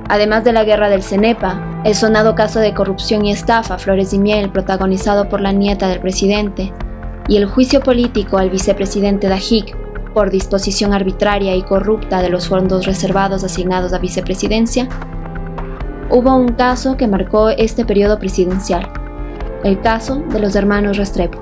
Además 0.07 0.43
de 0.43 0.53
la 0.53 0.63
guerra 0.63 0.89
del 0.89 1.03
Cenepa, 1.03 1.81
el 1.83 1.95
sonado 1.95 2.33
caso 2.35 2.59
de 2.59 2.73
corrupción 2.73 3.25
y 3.25 3.31
estafa 3.31 3.77
Flores 3.77 4.13
y 4.13 4.19
Miel 4.19 4.51
protagonizado 4.51 5.29
por 5.29 5.41
la 5.41 5.51
nieta 5.51 5.87
del 5.87 5.99
presidente, 5.99 6.73
y 7.27 7.37
el 7.37 7.45
juicio 7.45 7.81
político 7.81 8.37
al 8.37 8.49
vicepresidente 8.49 9.27
Dajik 9.27 9.75
por 10.13 10.29
disposición 10.29 10.93
arbitraria 10.93 11.55
y 11.55 11.63
corrupta 11.63 12.21
de 12.21 12.29
los 12.29 12.47
fondos 12.47 12.85
reservados 12.85 13.43
asignados 13.43 13.93
a 13.93 13.99
vicepresidencia, 13.99 14.87
hubo 16.09 16.35
un 16.35 16.53
caso 16.53 16.95
que 16.95 17.07
marcó 17.07 17.49
este 17.49 17.85
periodo 17.85 18.17
presidencial, 18.17 18.87
el 19.63 19.81
caso 19.81 20.23
de 20.29 20.39
los 20.39 20.55
hermanos 20.55 20.97
Restrepo. 20.97 21.41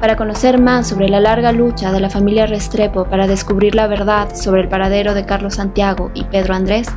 Para 0.00 0.16
conocer 0.16 0.60
más 0.60 0.88
sobre 0.88 1.08
la 1.08 1.20
larga 1.20 1.52
lucha 1.52 1.92
de 1.92 2.00
la 2.00 2.10
familia 2.10 2.46
Restrepo 2.46 3.04
para 3.04 3.26
descubrir 3.26 3.74
la 3.74 3.86
verdad 3.86 4.34
sobre 4.34 4.62
el 4.62 4.68
paradero 4.68 5.14
de 5.14 5.24
Carlos 5.24 5.54
Santiago 5.54 6.10
y 6.12 6.24
Pedro 6.24 6.54
Andrés, 6.54 6.88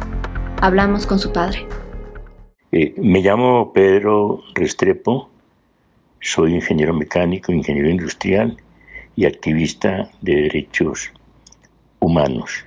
hablamos 0.59 1.05
con 1.05 1.19
su 1.19 1.31
padre. 1.31 1.67
Eh, 2.71 2.95
me 2.97 3.21
llamo 3.21 3.71
Pedro 3.71 4.41
Restrepo, 4.55 5.29
soy 6.25 6.55
ingeniero 6.55 6.91
mecánico, 6.91 7.51
ingeniero 7.51 7.87
industrial 7.87 8.57
y 9.15 9.25
activista 9.25 10.09
de 10.21 10.35
derechos 10.35 11.11
humanos. 11.99 12.65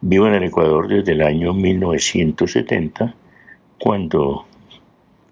Vivo 0.00 0.26
en 0.26 0.34
el 0.34 0.44
Ecuador 0.44 0.88
desde 0.88 1.12
el 1.12 1.22
año 1.22 1.54
1970, 1.54 3.14
cuando 3.78 4.46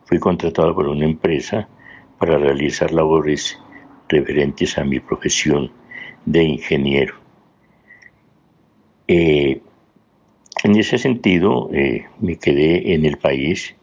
fui 0.05 0.21
contratado 0.21 0.73
por 0.77 0.87
una 0.87 1.07
empresa 1.07 1.69
para 2.21 2.39
realizar 2.39 2.93
labores 2.93 3.59
referentes 4.09 4.79
a 4.79 4.85
mi 4.85 5.01
profesión 5.01 5.73
de 6.25 6.45
ingeniero. 6.45 7.15
Eh, 9.09 9.61
en 10.63 10.77
ese 10.77 10.99
sentido, 10.99 11.69
eh, 11.73 12.07
me 12.21 12.37
quedé 12.37 12.95
en 12.95 13.05
el 13.05 13.19
país 13.19 13.75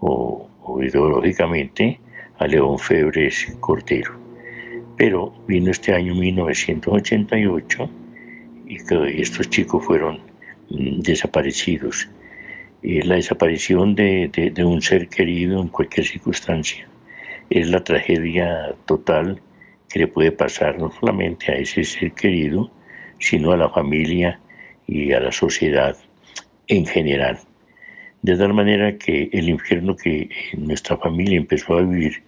o, 0.00 0.48
ideológicamente 0.82 1.98
a 2.38 2.46
León 2.46 2.78
Febres 2.78 3.56
Cordero. 3.60 4.12
Pero 4.98 5.32
vino 5.48 5.70
este 5.70 5.94
año 5.94 6.14
1988 6.14 7.90
y 8.66 8.76
estos 9.20 9.48
chicos 9.48 9.84
fueron 9.84 10.29
desaparecidos. 10.70 12.08
Eh, 12.82 13.04
la 13.04 13.16
desaparición 13.16 13.94
de, 13.94 14.30
de 14.54 14.64
un 14.64 14.80
ser 14.80 15.08
querido 15.08 15.60
en 15.60 15.68
cualquier 15.68 16.06
circunstancia 16.06 16.88
es 17.50 17.68
la 17.68 17.84
tragedia 17.84 18.74
total 18.86 19.40
que 19.88 19.98
le 19.98 20.06
puede 20.06 20.32
pasar 20.32 20.78
no 20.78 20.90
solamente 20.92 21.52
a 21.52 21.56
ese 21.56 21.84
ser 21.84 22.12
querido, 22.12 22.70
sino 23.18 23.52
a 23.52 23.56
la 23.56 23.68
familia 23.68 24.40
y 24.86 25.12
a 25.12 25.20
la 25.20 25.32
sociedad 25.32 25.96
en 26.68 26.86
general. 26.86 27.38
De 28.22 28.36
tal 28.36 28.54
manera 28.54 28.96
que 28.96 29.30
el 29.32 29.48
infierno 29.48 29.96
que 29.96 30.28
nuestra 30.56 30.96
familia 30.96 31.38
empezó 31.38 31.74
a 31.74 31.82
vivir 31.82 32.22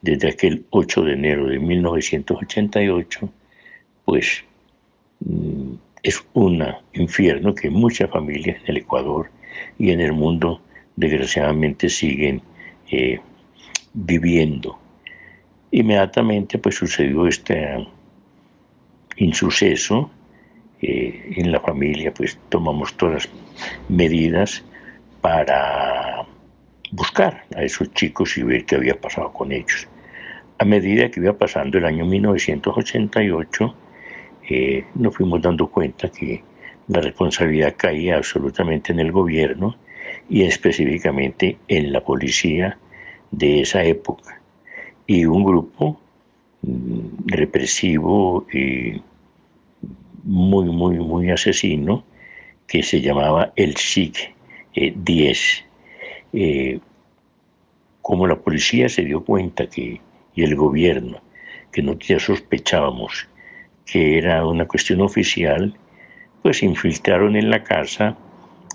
desde 0.00 0.28
aquel 0.28 0.64
8 0.70 1.02
de 1.02 1.12
enero 1.12 1.46
de 1.46 1.58
1988, 1.58 3.28
pues 4.04 4.44
mm, 5.20 5.74
es 6.02 6.24
un 6.32 6.64
infierno 6.94 7.54
que 7.54 7.70
muchas 7.70 8.10
familias 8.10 8.56
en 8.62 8.70
el 8.70 8.76
Ecuador 8.78 9.30
y 9.78 9.90
en 9.90 10.00
el 10.00 10.12
mundo 10.12 10.60
desgraciadamente 10.96 11.88
siguen 11.88 12.42
eh, 12.90 13.20
viviendo. 13.92 14.78
Inmediatamente 15.70 16.58
pues 16.58 16.74
sucedió 16.74 17.26
este 17.26 17.86
insuceso 19.16 20.10
eh, 20.80 21.34
en 21.36 21.52
la 21.52 21.60
familia, 21.60 22.12
pues 22.12 22.38
tomamos 22.48 22.94
todas 22.96 23.28
medidas 23.88 24.64
para 25.20 26.26
buscar 26.90 27.44
a 27.54 27.62
esos 27.62 27.92
chicos 27.94 28.36
y 28.36 28.42
ver 28.42 28.64
qué 28.64 28.76
había 28.76 29.00
pasado 29.00 29.32
con 29.32 29.52
ellos. 29.52 29.88
A 30.58 30.64
medida 30.64 31.10
que 31.10 31.20
iba 31.20 31.32
pasando 31.32 31.78
el 31.78 31.84
año 31.84 32.04
1988, 32.04 33.74
eh, 34.48 34.84
nos 34.94 35.16
fuimos 35.16 35.40
dando 35.42 35.68
cuenta 35.68 36.08
que 36.10 36.42
la 36.88 37.00
responsabilidad 37.00 37.74
caía 37.76 38.16
absolutamente 38.16 38.92
en 38.92 39.00
el 39.00 39.12
gobierno 39.12 39.76
y 40.28 40.42
específicamente 40.42 41.58
en 41.68 41.92
la 41.92 42.04
policía 42.04 42.78
de 43.30 43.60
esa 43.60 43.84
época 43.84 44.40
y 45.06 45.24
un 45.24 45.44
grupo 45.44 46.00
mm, 46.62 47.26
represivo 47.26 48.46
y 48.52 49.00
muy, 50.24 50.66
muy, 50.66 50.98
muy 50.98 51.30
asesino 51.30 52.04
que 52.66 52.82
se 52.82 53.00
llamaba 53.00 53.52
el 53.56 53.76
SIG 53.76 54.34
10. 54.74 54.94
Eh, 55.04 55.64
eh, 56.34 56.80
como 58.00 58.26
la 58.26 58.36
policía 58.36 58.88
se 58.88 59.04
dio 59.04 59.24
cuenta 59.24 59.68
que, 59.68 60.00
y 60.34 60.42
el 60.42 60.56
gobierno, 60.56 61.20
que 61.70 61.82
no 61.82 61.98
ya 61.98 62.18
sospechábamos 62.18 63.28
que 63.86 64.18
era 64.18 64.46
una 64.46 64.66
cuestión 64.66 65.00
oficial, 65.00 65.74
pues 66.42 66.62
infiltraron 66.62 67.36
en 67.36 67.50
la 67.50 67.62
casa 67.62 68.16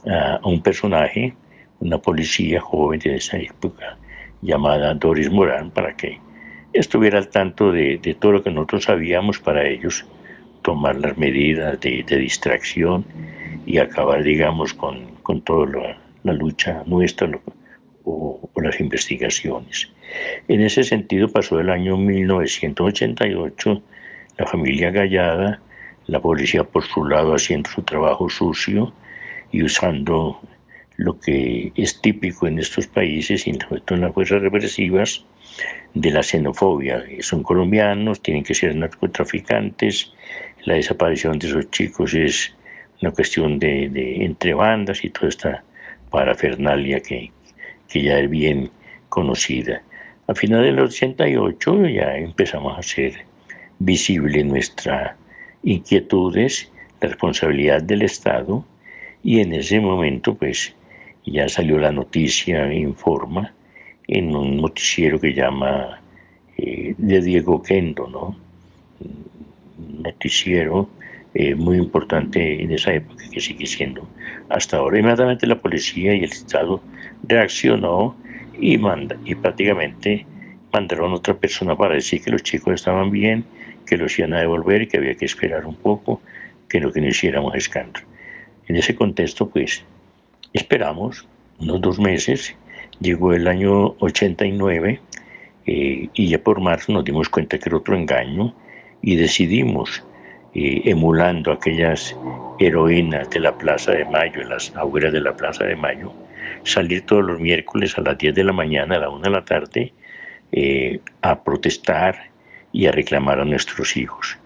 a 0.09 0.39
un 0.47 0.61
personaje, 0.61 1.33
una 1.79 1.97
policía 1.97 2.61
joven 2.61 2.99
de 2.99 3.15
esa 3.15 3.37
época, 3.37 3.97
llamada 4.41 4.93
Doris 4.93 5.29
Morán 5.29 5.71
para 5.71 5.95
que 5.95 6.19
estuviera 6.73 7.17
al 7.17 7.29
tanto 7.29 7.71
de, 7.71 7.99
todo 8.19 8.33
lo 8.33 8.43
que 8.43 8.51
nosotros 8.51 8.83
sabíamos 8.85 9.39
para 9.39 9.67
ellos 9.67 10.05
tomar 10.61 10.95
las 10.97 11.17
medidas 11.17 11.79
de, 11.79 12.03
distracción 12.03 13.05
y 13.65 13.79
acabar, 13.79 14.23
digamos, 14.23 14.73
con, 14.73 15.15
con 15.23 15.41
toda 15.41 15.97
la, 16.23 16.33
lucha 16.33 16.83
nuestra 16.85 17.29
o, 18.03 18.49
o, 18.53 18.61
las 18.61 18.79
investigaciones. 18.79 19.89
En 20.47 20.61
ese 20.61 20.83
sentido 20.83 21.29
pasó 21.29 21.59
el 21.59 21.69
año 21.69 21.97
1988, 21.97 23.81
la 24.38 24.45
familia 24.45 24.91
Gallada, 24.91 25.60
la 26.08 26.19
policía 26.19 26.63
por 26.63 26.84
su 26.84 27.06
lado 27.06 27.34
haciendo 27.34 27.69
su 27.69 27.82
trabajo 27.82 28.30
sucio 28.30 28.93
y 29.52 29.63
usando 29.63 30.39
lo 30.95 31.19
que 31.19 31.71
es 31.76 32.02
típico 32.02 32.47
en 32.47 32.60
estos 32.60 32.88
países 32.88 33.47
y 33.47 33.54
sobre 33.54 33.82
todo 33.82 33.95
en 33.95 34.02
las 34.06 34.13
fuerzas 34.13 34.41
represivas 34.41 35.26
de 35.93 36.12
la 36.12 36.23
xenofobia. 36.23 37.04
Son 37.19 37.43
colombianos, 37.43 38.21
tienen 38.21 38.43
que 38.43 38.54
ser 38.54 38.76
narcotraficantes, 38.76 40.13
la 40.65 40.76
desaparición 40.76 41.39
de 41.39 41.47
esos 41.47 41.69
chicos 41.71 42.13
es 42.13 42.54
una 43.02 43.12
cuestión 43.12 43.60
de, 43.60 43.89
de 43.89 44.26
entre 44.26 44.54
bandas 44.54 45.04
y 45.04 45.10
toda 45.10 45.30
esta 45.30 45.63
parafernalia 46.10 47.00
que, 47.00 47.32
que 47.88 48.02
ya 48.02 48.19
es 48.19 48.30
bien 48.30 48.69
conocida. 49.10 49.82
A 50.28 50.34
finales 50.34 50.76
del 50.76 50.84
88 50.84 51.86
ya 51.88 52.17
empezamos 52.17 52.76
a 52.76 52.80
hacer 52.80 53.26
visible 53.79 54.43
nuestras 54.43 55.15
inquietudes, 55.63 56.71
la 57.01 57.09
responsabilidad 57.09 57.81
del 57.83 58.01
Estado 58.01 58.65
y 59.23 59.39
en 59.39 59.53
ese 59.53 59.79
momento 59.79 60.35
pues 60.35 60.75
ya 61.25 61.49
salió 61.49 61.77
la 61.77 61.91
noticia, 61.91 62.73
informa, 62.73 63.53
en 64.07 64.35
un 64.35 64.57
noticiero 64.57 65.19
que 65.19 65.33
llama 65.33 65.99
eh, 66.57 66.95
de 66.97 67.21
Diego 67.21 67.61
Kendo, 67.61 68.07
¿no? 68.07 68.37
Noticiero 70.01 70.89
eh, 71.33 71.53
muy 71.53 71.77
importante 71.77 72.63
en 72.63 72.71
esa 72.71 72.93
época 72.93 73.25
que 73.29 73.39
sigue 73.39 73.65
siendo 73.65 74.07
hasta 74.49 74.77
ahora. 74.77 74.97
Inmediatamente 74.97 75.45
la 75.45 75.59
policía 75.59 76.15
y 76.15 76.23
el 76.23 76.31
Estado 76.31 76.81
reaccionó 77.27 78.15
y, 78.59 78.77
manda, 78.77 79.17
y 79.25 79.35
prácticamente 79.35 80.25
mandaron 80.71 81.13
otra 81.13 81.35
persona 81.35 81.75
para 81.75 81.95
decir 81.95 82.21
que 82.21 82.31
los 82.31 82.43
chicos 82.43 82.75
estaban 82.75 83.11
bien, 83.11 83.45
que 83.88 83.97
los 83.97 84.19
iban 84.19 84.34
a 84.34 84.41
devolver, 84.41 84.88
que 84.88 84.97
había 84.97 85.15
que 85.15 85.26
esperar 85.26 85.65
un 85.65 85.76
poco, 85.76 86.21
que 86.69 86.80
no 86.80 86.91
que 86.91 87.02
no 87.02 87.08
hiciéramos 87.08 87.56
escándalo. 87.56 88.06
En 88.67 88.76
ese 88.76 88.95
contexto, 88.95 89.50
pues, 89.50 89.84
Esperamos 90.54 91.28
unos 91.60 91.82
dos 91.82 92.00
meses, 92.00 92.56
llegó 93.00 93.34
el 93.34 93.47
año 93.47 93.95
89 94.00 95.00
eh, 95.65 96.10
y 96.13 96.28
ya 96.30 96.39
por 96.39 96.62
marzo 96.62 96.93
nos 96.93 97.04
dimos 97.04 97.30
cuenta 97.30 97.58
que 97.58 97.69
era 97.69 97.78
otro 97.78 97.95
engaño 97.95 98.56
y 99.02 99.17
decidimos, 99.17 100.04
eh, 100.56 100.82
emulando 100.86 101.52
aquellas 101.52 102.15
heroínas 102.60 103.30
de 103.30 103.39
la 103.39 103.58
Plaza 103.58 103.91
de 103.91 104.06
Mayo, 104.06 104.41
en 104.41 104.50
las 104.50 104.76
afueras 104.76 105.12
de 105.12 105.21
la 105.21 105.36
Plaza 105.36 105.65
de 105.65 105.76
Mayo, 105.76 106.13
salir 106.63 107.06
todos 107.06 107.26
los 107.26 107.39
miércoles 107.39 107.97
a 107.97 108.02
las 108.02 108.17
10 108.17 108.34
de 108.34 108.43
la 108.43 108.54
mañana, 108.54 108.95
a 108.95 109.00
la 109.00 109.10
1 109.10 109.21
de 109.21 109.30
la 109.30 109.43
tarde, 109.43 109.93
eh, 110.54 111.00
a 111.21 111.43
protestar 111.43 112.26
y 112.77 112.85
a 112.85 112.91
reclamar 112.91 113.39
a 113.39 113.45
nuestros 113.45 113.97
hijos. 113.97 114.37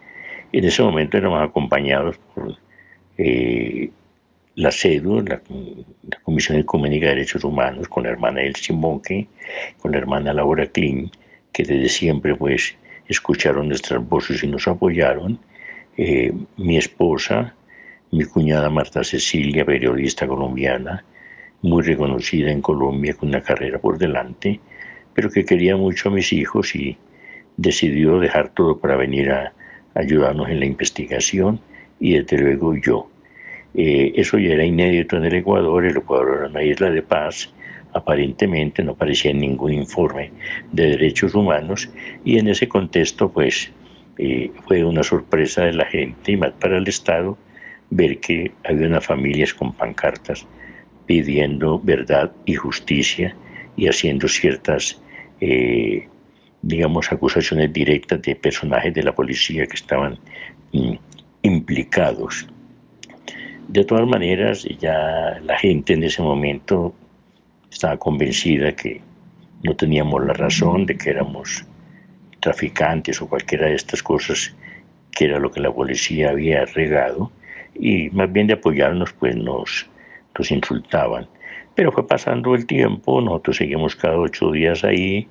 En 0.53 0.63
ese 0.63 0.81
momento 0.81 1.17
éramos 1.17 1.43
acompañados 1.43 2.17
por 2.33 2.55
la 4.55 4.71
CEDU, 4.71 5.21
la, 5.21 5.41
Comisión 6.23 6.57
Ecuménica 6.57 7.07
de 7.07 7.15
Derechos 7.15 7.43
Humanos, 7.43 7.89
con 7.89 8.03
la 8.03 8.11
hermana 8.11 8.41
El 8.41 8.55
Simbonque, 8.55 9.27
con 9.81 9.91
la 9.91 9.97
hermana 9.97 10.33
Laura 10.33 10.65
Klein, 10.65 11.11
que 11.51 11.63
desde 11.63 11.89
siempre 11.89 12.33
pues 12.33 12.73
escucharon 13.09 13.67
nuestras 13.67 14.01
voces 14.07 14.41
y 14.43 14.47
nos 14.47 14.65
apoyaron. 14.65 15.37
Eh, 15.97 16.31
mi 16.55 16.77
esposa, 16.77 17.53
mi 18.11 18.23
cuñada 18.23 18.69
Marta 18.69 19.03
Cecilia, 19.03 19.65
periodista 19.65 20.25
colombiana, 20.25 21.03
muy 21.63 21.83
reconocida 21.83 22.49
en 22.49 22.61
Colombia 22.61 23.13
con 23.13 23.27
una 23.27 23.41
carrera 23.41 23.77
por 23.77 23.97
delante, 23.97 24.61
pero 25.13 25.29
que 25.29 25.43
quería 25.43 25.75
mucho 25.75 26.07
a 26.07 26.13
mis 26.13 26.31
hijos 26.31 26.73
y 26.77 26.97
decidió 27.57 28.19
dejar 28.19 28.49
todo 28.49 28.79
para 28.79 28.95
venir 28.95 29.31
a 29.31 29.53
ayudarnos 29.95 30.49
en 30.49 30.59
la 30.59 30.65
investigación 30.65 31.59
y 31.99 32.13
desde 32.17 32.37
luego 32.37 32.75
yo. 32.75 33.09
Eh, 33.73 34.13
eso 34.15 34.37
ya 34.37 34.53
era 34.53 34.65
inédito 34.65 35.17
en 35.17 35.25
el 35.25 35.35
Ecuador, 35.35 35.85
el 35.85 35.97
Ecuador 35.97 36.37
era 36.39 36.47
una 36.49 36.63
isla 36.63 36.89
de 36.89 37.01
paz, 37.01 37.53
aparentemente 37.93 38.83
no 38.83 38.91
aparecía 38.91 39.31
en 39.31 39.39
ningún 39.39 39.73
informe 39.73 40.31
de 40.71 40.91
derechos 40.91 41.35
humanos 41.35 41.89
y 42.25 42.37
en 42.37 42.47
ese 42.47 42.67
contexto 42.67 43.31
pues 43.31 43.71
eh, 44.17 44.51
fue 44.67 44.83
una 44.83 45.03
sorpresa 45.03 45.65
de 45.65 45.73
la 45.73 45.85
gente 45.85 46.33
y 46.33 46.37
más 46.37 46.51
para 46.53 46.77
el 46.77 46.87
Estado 46.87 47.37
ver 47.89 48.19
que 48.19 48.51
había 48.63 48.87
unas 48.87 49.05
familias 49.05 49.53
con 49.53 49.73
pancartas 49.73 50.45
pidiendo 51.05 51.79
verdad 51.79 52.31
y 52.45 52.55
justicia 52.55 53.35
y 53.75 53.87
haciendo 53.87 54.27
ciertas, 54.27 55.01
eh, 55.41 56.07
digamos, 56.61 57.11
acusaciones 57.11 57.73
directas 57.73 58.21
de 58.21 58.35
personajes 58.35 58.93
de 58.93 59.03
la 59.03 59.13
policía 59.13 59.65
que 59.65 59.75
estaban 59.75 60.19
mm, 60.73 60.93
implicados. 61.41 62.47
De 63.67 63.83
todas 63.83 64.07
maneras, 64.07 64.65
ya 64.79 65.39
la 65.43 65.57
gente 65.57 65.93
en 65.93 66.03
ese 66.03 66.21
momento 66.21 66.93
estaba 67.71 67.97
convencida 67.97 68.75
que 68.75 69.01
no 69.63 69.75
teníamos 69.75 70.25
la 70.25 70.33
razón 70.33 70.85
de 70.85 70.97
que 70.97 71.11
éramos 71.11 71.65
traficantes 72.39 73.21
o 73.21 73.29
cualquiera 73.29 73.67
de 73.67 73.75
estas 73.75 74.01
cosas 74.03 74.55
que 75.11 75.25
era 75.25 75.39
lo 75.39 75.51
que 75.51 75.59
la 75.59 75.71
policía 75.71 76.31
había 76.31 76.65
regado 76.65 77.31
y 77.75 78.09
más 78.09 78.31
bien 78.31 78.47
de 78.47 78.53
apoyarnos 78.53 79.13
pues 79.13 79.35
nos, 79.35 79.87
nos 80.37 80.51
insultaban. 80.51 81.27
Pero 81.75 81.91
fue 81.91 82.07
pasando 82.07 82.53
el 82.55 82.65
tiempo, 82.65 83.21
nosotros 83.21 83.57
seguimos 83.57 83.95
cada 83.95 84.17
ocho 84.17 84.51
días 84.51 84.83
ahí 84.83 85.27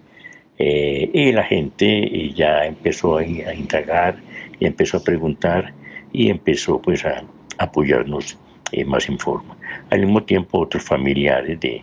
eh, 0.60 1.10
y 1.12 1.32
la 1.32 1.44
gente 1.44 2.32
ya 2.34 2.66
empezó 2.66 3.18
a, 3.18 3.20
a 3.20 3.54
indagar 3.54 4.18
empezó 4.60 4.98
a 4.98 5.02
preguntar 5.02 5.72
y 6.12 6.28
empezó 6.30 6.80
pues 6.82 7.04
a 7.04 7.24
apoyarnos 7.56 8.38
más 8.86 9.08
en 9.08 9.18
forma. 9.18 9.56
Al 9.88 10.00
mismo 10.00 10.22
tiempo 10.22 10.60
otros 10.60 10.82
familiares 10.84 11.58
de, 11.60 11.82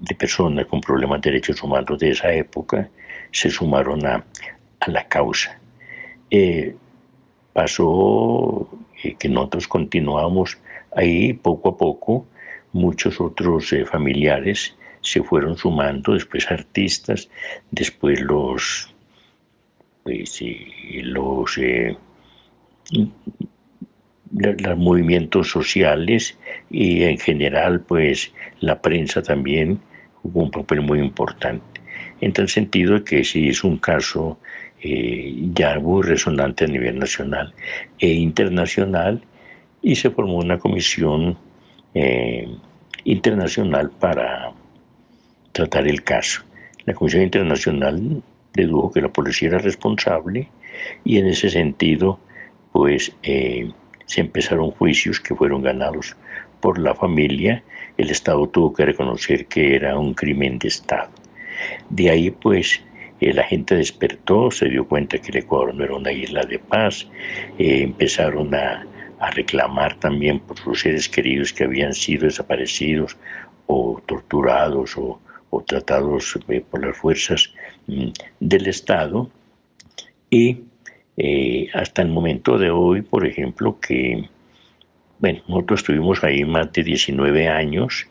de 0.00 0.14
personas 0.14 0.66
con 0.66 0.80
problemas 0.80 1.20
de 1.20 1.30
derechos 1.30 1.62
humanos 1.62 1.98
de 1.98 2.10
esa 2.10 2.32
época 2.32 2.88
se 3.32 3.50
sumaron 3.50 4.06
a, 4.06 4.24
a 4.80 4.90
la 4.90 5.06
causa. 5.08 5.58
Eh, 6.30 6.74
pasó 7.52 8.68
eh, 9.02 9.14
que 9.18 9.28
nosotros 9.28 9.66
continuamos 9.66 10.58
ahí 10.94 11.32
poco 11.32 11.70
a 11.70 11.76
poco, 11.76 12.26
muchos 12.72 13.20
otros 13.20 13.72
eh, 13.72 13.84
familiares 13.84 14.76
se 15.00 15.22
fueron 15.22 15.56
sumando, 15.56 16.14
después 16.14 16.50
artistas, 16.50 17.28
después 17.70 18.20
los, 18.20 18.94
pues, 20.02 20.42
los, 21.02 21.58
los 24.30 24.78
movimientos 24.78 25.50
sociales 25.50 26.38
y 26.70 27.02
en 27.02 27.18
general 27.18 27.80
pues 27.80 28.32
la 28.60 28.80
prensa 28.80 29.22
también 29.22 29.80
jugó 30.22 30.42
un 30.42 30.50
papel 30.50 30.82
muy 30.82 30.98
importante. 31.00 31.80
En 32.20 32.32
tal 32.32 32.48
sentido 32.48 33.04
que 33.04 33.24
sí 33.24 33.48
es 33.48 33.64
un 33.64 33.78
caso 33.78 34.38
eh, 34.82 35.34
ya 35.54 35.78
muy 35.78 36.02
resonante 36.02 36.64
a 36.64 36.68
nivel 36.68 36.98
nacional 36.98 37.54
e 37.98 38.08
internacional 38.08 39.22
y 39.82 39.94
se 39.94 40.10
formó 40.10 40.38
una 40.38 40.58
comisión 40.58 41.36
eh, 41.94 42.48
internacional 43.04 43.90
para 43.90 44.52
tratar 45.58 45.88
el 45.88 46.04
caso. 46.04 46.42
La 46.86 46.94
comisión 46.94 47.24
internacional 47.24 48.22
dedujo 48.54 48.92
que 48.92 49.00
la 49.00 49.08
policía 49.08 49.48
era 49.48 49.58
responsable 49.58 50.48
y 51.04 51.18
en 51.18 51.26
ese 51.26 51.50
sentido 51.50 52.20
pues 52.70 53.12
eh, 53.24 53.72
se 54.06 54.20
empezaron 54.20 54.70
juicios 54.70 55.18
que 55.18 55.34
fueron 55.34 55.62
ganados 55.62 56.16
por 56.60 56.78
la 56.78 56.94
familia, 56.94 57.64
el 57.96 58.10
Estado 58.10 58.48
tuvo 58.48 58.72
que 58.72 58.84
reconocer 58.84 59.46
que 59.46 59.74
era 59.74 59.98
un 59.98 60.14
crimen 60.14 60.60
de 60.60 60.68
Estado. 60.68 61.10
De 61.90 62.08
ahí 62.08 62.30
pues 62.30 62.80
eh, 63.20 63.32
la 63.32 63.42
gente 63.42 63.74
despertó, 63.74 64.52
se 64.52 64.68
dio 64.68 64.86
cuenta 64.86 65.18
que 65.18 65.30
el 65.32 65.38
Ecuador 65.38 65.74
no 65.74 65.82
era 65.82 65.94
una 65.96 66.12
isla 66.12 66.42
de 66.44 66.60
paz, 66.60 67.08
eh, 67.58 67.82
empezaron 67.82 68.54
a, 68.54 68.86
reclamar 69.34 69.96
también 69.96 70.38
por 70.38 70.56
sus 70.60 70.82
seres 70.82 71.08
queridos 71.08 71.52
que 71.52 71.64
habían 71.64 71.92
sido 71.92 72.26
desaparecidos 72.26 73.16
o 73.66 74.00
torturados 74.06 74.96
o, 74.96 75.18
tratados 75.66 76.38
eh, 76.48 76.62
por 76.68 76.84
las 76.84 76.96
fuerzas 76.96 77.52
mm, 77.86 78.08
del 78.40 78.66
Estado. 78.66 79.30
Y 80.30 80.62
hasta 81.74 82.02
el 82.02 82.08
momento 82.08 82.58
de 82.58 82.70
hoy, 82.70 83.02
por 83.02 83.26
ejemplo, 83.26 83.80
que 83.80 84.28
bueno, 85.18 85.40
nosotros 85.48 85.80
estuvimos 85.80 86.22
ahí 86.22 86.44
más 86.44 86.72
de 86.72 86.84
19 86.84 87.48
años, 87.48 88.06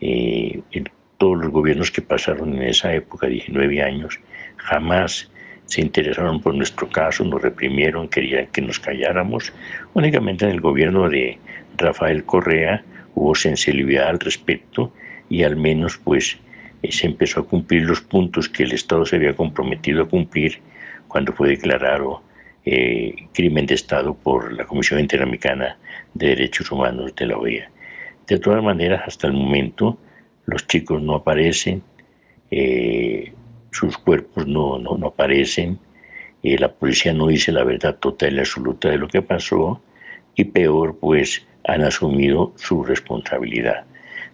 eh, 0.00 0.60
en 0.72 0.88
todos 1.18 1.38
los 1.38 1.50
gobiernos 1.50 1.90
que 1.90 2.02
pasaron 2.02 2.54
en 2.54 2.62
esa 2.62 2.92
época, 2.92 3.26
19 3.26 3.82
años, 3.82 4.20
jamás 4.56 5.30
se 5.64 5.80
interesaron 5.80 6.40
por 6.40 6.54
nuestro 6.54 6.88
caso, 6.88 7.24
nos 7.24 7.40
reprimieron, 7.40 8.08
querían 8.08 8.48
que 8.48 8.60
nos 8.60 8.78
calláramos. 8.78 9.52
Únicamente 9.94 10.44
en 10.44 10.50
el 10.50 10.60
gobierno 10.60 11.08
de 11.08 11.38
Rafael 11.78 12.24
Correa 12.24 12.84
hubo 13.14 13.34
sensibilidad 13.34 14.08
al 14.08 14.20
respecto 14.20 14.92
y 15.30 15.44
al 15.44 15.56
menos 15.56 15.96
pues 15.96 16.34
eh, 16.34 16.42
se 16.90 17.06
empezó 17.06 17.40
a 17.40 17.46
cumplir 17.46 17.82
los 17.82 18.00
puntos 18.00 18.48
que 18.48 18.64
el 18.64 18.72
Estado 18.72 19.06
se 19.06 19.16
había 19.16 19.36
comprometido 19.36 20.02
a 20.02 20.08
cumplir 20.08 20.60
cuando 21.06 21.32
fue 21.32 21.50
declarado 21.50 22.22
eh, 22.64 23.14
crimen 23.32 23.66
de 23.66 23.74
Estado 23.74 24.14
por 24.14 24.52
la 24.52 24.64
Comisión 24.64 25.00
Interamericana 25.00 25.76
de 26.14 26.28
Derechos 26.28 26.70
Humanos 26.70 27.14
de 27.16 27.26
la 27.26 27.36
OEA. 27.36 27.70
De 28.26 28.38
todas 28.38 28.62
maneras, 28.62 29.02
hasta 29.06 29.26
el 29.26 29.32
momento, 29.32 29.98
los 30.46 30.66
chicos 30.66 31.02
no 31.02 31.16
aparecen, 31.16 31.82
eh, 32.50 33.32
sus 33.72 33.98
cuerpos 33.98 34.46
no, 34.46 34.78
no, 34.78 35.06
aparecen, 35.06 35.78
eh, 36.42 36.56
la 36.58 36.72
policía 36.72 37.12
no 37.12 37.26
dice 37.26 37.50
la 37.50 37.64
verdad 37.64 37.96
total 37.96 38.36
y 38.36 38.38
absoluta 38.38 38.90
de 38.90 38.98
lo 38.98 39.08
que 39.08 39.22
pasó, 39.22 39.82
y 40.34 40.44
peor, 40.44 40.98
pues 41.00 41.46
han 41.64 41.82
asumido 41.82 42.52
su 42.56 42.84
responsabilidad. 42.84 43.84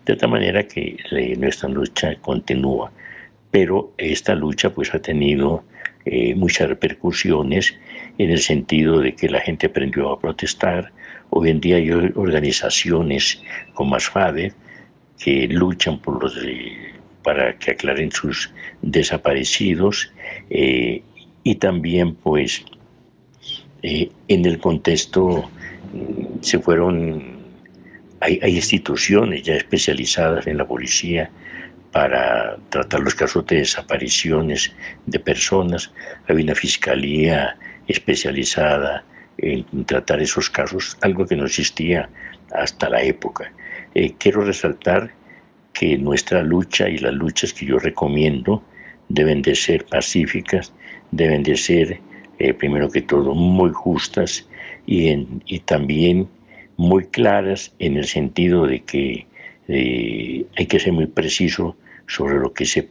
De 0.09 0.16
tal 0.16 0.31
manera 0.31 0.66
que 0.66 0.97
nuestra 1.37 1.68
lucha 1.68 2.14
continúa, 2.23 2.90
pero 3.51 3.92
esta 3.99 4.35
lucha 4.35 4.71
pues 4.71 4.94
ha 4.94 4.99
tenido 5.01 5.64
eh, 6.07 6.35
muchas 6.35 6.71
repercusiones 6.71 7.77
en 8.16 8.31
el 8.31 8.38
sentido 8.38 9.01
de 9.01 9.14
que 9.14 9.29
la 9.29 9.40
gente 9.40 9.66
aprendió 9.66 10.11
a 10.11 10.18
protestar. 10.18 10.90
Hoy 11.29 11.51
en 11.51 11.61
día 11.61 11.77
hay 11.77 11.90
organizaciones 11.90 13.42
como 13.75 13.97
ASFADE 13.97 14.55
que 15.18 15.47
luchan 15.49 16.01
para 17.23 17.59
que 17.59 17.73
aclaren 17.73 18.11
sus 18.11 18.51
desaparecidos 18.81 20.11
eh, 20.49 21.03
y 21.42 21.55
también 21.57 22.14
pues 22.14 22.64
eh, 23.83 24.11
en 24.29 24.47
el 24.47 24.59
contexto 24.59 25.51
mm, 25.92 26.40
se 26.40 26.59
fueron, 26.61 27.38
hay, 28.20 28.38
hay 28.42 28.57
instituciones 28.57 29.42
ya 29.42 29.54
especializadas 29.54 30.46
en 30.46 30.59
la 30.59 30.66
policía 30.66 31.31
para 31.92 32.57
tratar 32.68 33.00
los 33.00 33.14
casos 33.14 33.46
de 33.46 33.57
desapariciones 33.57 34.72
de 35.07 35.18
personas. 35.18 35.92
Había 36.28 36.44
una 36.44 36.54
fiscalía 36.54 37.57
especializada 37.87 39.04
en 39.38 39.64
tratar 39.85 40.20
esos 40.20 40.50
casos, 40.50 40.96
algo 41.00 41.26
que 41.26 41.37
no 41.37 41.46
existía 41.46 42.09
hasta 42.52 42.90
la 42.90 43.02
época. 43.02 43.52
Eh, 43.94 44.14
quiero 44.18 44.42
resaltar 44.42 45.12
que 45.72 45.96
nuestra 45.96 46.42
lucha 46.42 46.88
y 46.88 46.98
las 46.98 47.14
luchas 47.14 47.52
que 47.52 47.66
yo 47.66 47.79
recomiendo 47.79 48.62
deben 49.08 49.42
de 49.42 49.54
ser 49.54 49.87
pacíficas, 49.87 50.73
deben 51.12 51.42
de 51.42 51.56
ser, 51.56 52.00
eh, 52.38 52.52
primero 52.52 52.90
que 52.90 53.02
todo, 53.02 53.35
muy 53.35 53.71
justas 53.71 54.48
y 54.87 55.58
también 55.66 56.29
muy 56.79 57.04
claras 57.08 57.74
en 57.79 57.98
el 57.98 58.06
sentido 58.06 58.66
de 58.66 58.81
que 58.81 59.26
eh, 59.68 60.46
hay 60.56 60.66
que 60.66 60.81
ser 60.81 60.94
muy 60.94 61.06
preciso 61.06 61.76
sobre 62.06 62.37
lo 62.38 62.54
que 62.54 62.64
se, 62.64 62.88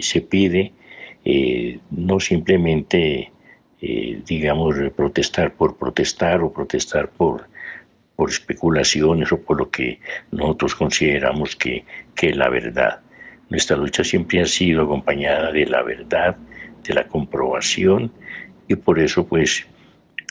se, 0.00 0.20
pide, 0.20 0.72
eh, 1.24 1.78
no 1.92 2.18
simplemente, 2.18 3.30
eh, 3.80 4.20
digamos, 4.26 4.74
protestar 4.96 5.54
por 5.54 5.76
protestar 5.76 6.40
o 6.40 6.52
protestar 6.52 7.10
por, 7.10 7.48
por 8.16 8.30
especulaciones 8.30 9.30
o 9.30 9.40
por 9.40 9.58
lo 9.58 9.70
que 9.70 10.00
nosotros 10.32 10.74
consideramos 10.74 11.54
que, 11.54 11.84
que 12.16 12.34
la 12.34 12.48
verdad. 12.48 13.00
Nuestra 13.50 13.76
lucha 13.76 14.02
siempre 14.02 14.40
ha 14.40 14.46
sido 14.46 14.82
acompañada 14.82 15.52
de 15.52 15.66
la 15.66 15.82
verdad, 15.82 16.36
de 16.82 16.94
la 16.94 17.06
comprobación 17.06 18.10
y 18.66 18.74
por 18.74 18.98
eso 18.98 19.26
pues 19.26 19.66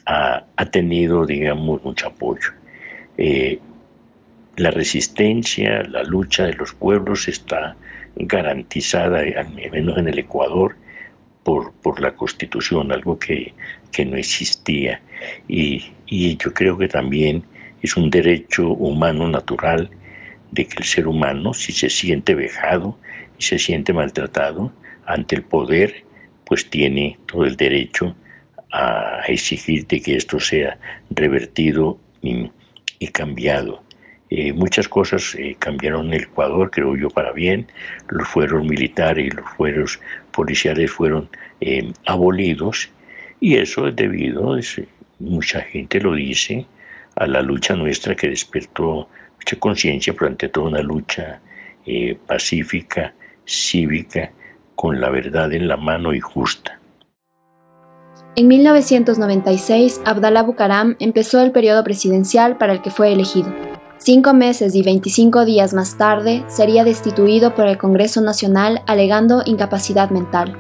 ha, 0.06 0.66
tenido, 0.72 1.26
digamos, 1.26 1.84
mucho 1.84 2.08
apoyo. 2.08 2.52
Eh, 3.18 3.60
la 4.58 4.72
resistencia, 4.72 5.84
la 5.84 6.04
lucha 6.04 6.46
de 6.46 6.54
los 6.54 6.74
pueblos 6.74 7.28
está 7.28 7.76
garantizada, 8.16 9.20
al 9.20 9.54
menos 9.72 9.98
en 9.98 10.08
el 10.08 10.20
Ecuador, 10.20 10.76
por, 11.44 11.74
por 11.74 12.02
la 12.02 12.16
Constitución, 12.16 12.92
algo 12.92 13.18
que, 13.20 13.54
que 13.92 14.04
no 14.04 14.18
existía. 14.18 15.00
Y, 15.48 15.92
y, 16.08 16.36
yo 16.38 16.54
creo 16.54 16.78
que 16.78 16.88
también 16.88 17.44
es 17.82 17.96
un 17.96 18.10
derecho 18.10 18.70
humano 18.70 19.28
natural 19.30 19.90
de 20.52 20.66
que 20.66 20.78
el 20.80 20.84
ser 20.84 21.08
humano, 21.08 21.54
si 21.54 21.72
se 21.72 21.90
siente 21.90 22.36
vejado 22.36 22.98
y 23.38 23.44
se 23.44 23.60
siente 23.60 23.94
maltratado 23.94 24.74
ante 25.06 25.36
el 25.36 25.44
poder, 25.44 26.04
pues 26.46 26.70
tiene 26.70 27.18
todo 27.28 27.46
el 27.46 27.56
derecho 27.56 28.16
a 28.72 29.22
exigir 29.28 29.86
de 29.88 30.02
que 30.02 30.16
esto 30.16 30.40
sea 30.40 30.78
revertido 31.12 32.00
y, 32.22 32.50
cambiado. 33.12 33.84
Eh, 34.30 34.52
muchas 34.52 34.90
cosas 34.90 35.36
eh, 35.36 35.56
cambiaron 35.58 36.14
en 36.14 36.22
Ecuador, 36.22 36.70
creo 36.70 36.96
yo, 36.98 37.10
para 37.10 37.32
bien. 37.32 37.68
Los 38.10 38.28
fueros 38.28 38.64
militares 38.64 39.28
y 39.28 39.30
los 39.30 39.46
fueros 39.52 40.00
policiales 40.32 40.92
fueron 40.92 41.30
eh, 41.62 41.92
abolidos 42.06 42.90
y 43.40 43.56
eso 43.56 43.88
es 43.88 43.96
debido, 43.96 44.58
mucha 45.20 45.62
gente 45.62 46.02
lo 46.02 46.14
dice, 46.14 46.66
a 47.16 47.28
la 47.28 47.42
lucha 47.42 47.76
nuestra 47.76 48.16
que 48.16 48.30
despertó 48.30 49.08
mucha 49.38 49.60
conciencia, 49.60 50.14
pero 50.14 50.28
ante 50.28 50.50
todo 50.50 50.66
una 50.66 50.82
lucha 50.82 51.40
pacífica, 52.26 53.14
cívica, 53.46 54.32
con 54.76 55.00
la 55.00 55.10
verdad 55.10 55.54
en 55.54 55.68
la 55.68 55.78
mano 55.78 56.14
y 56.14 56.20
justa. 56.20 56.77
En 58.40 58.48
1996, 58.50 60.02
Abdalá 60.06 60.44
Bucaram 60.44 60.96
empezó 61.00 61.42
el 61.42 61.52
periodo 61.52 61.84
presidencial 61.84 62.56
para 62.60 62.72
el 62.72 62.84
que 62.84 62.92
fue 62.92 63.12
elegido. 63.12 63.52
Cinco 63.98 64.36
meses 64.36 64.76
y 64.76 64.84
25 64.84 65.44
días 65.44 65.74
más 65.74 65.98
tarde, 65.98 66.44
sería 66.48 66.84
destituido 66.84 67.56
por 67.56 67.66
el 67.66 67.80
Congreso 67.80 68.22
Nacional 68.22 68.84
alegando 68.86 69.42
incapacidad 69.44 70.12
mental. 70.12 70.56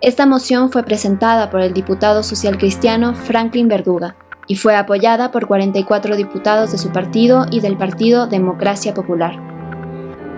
Esta 0.00 0.26
moción 0.26 0.70
fue 0.70 0.84
presentada 0.84 1.50
por 1.50 1.60
el 1.60 1.74
diputado 1.74 2.22
social 2.22 2.56
cristiano 2.56 3.16
Franklin 3.16 3.66
Verduga 3.66 4.14
y 4.46 4.54
fue 4.54 4.76
apoyada 4.76 5.32
por 5.32 5.48
44 5.48 6.14
diputados 6.14 6.70
de 6.70 6.78
su 6.78 6.92
partido 6.92 7.46
y 7.50 7.58
del 7.58 7.76
Partido 7.76 8.28
Democracia 8.28 8.94
Popular. 8.94 9.34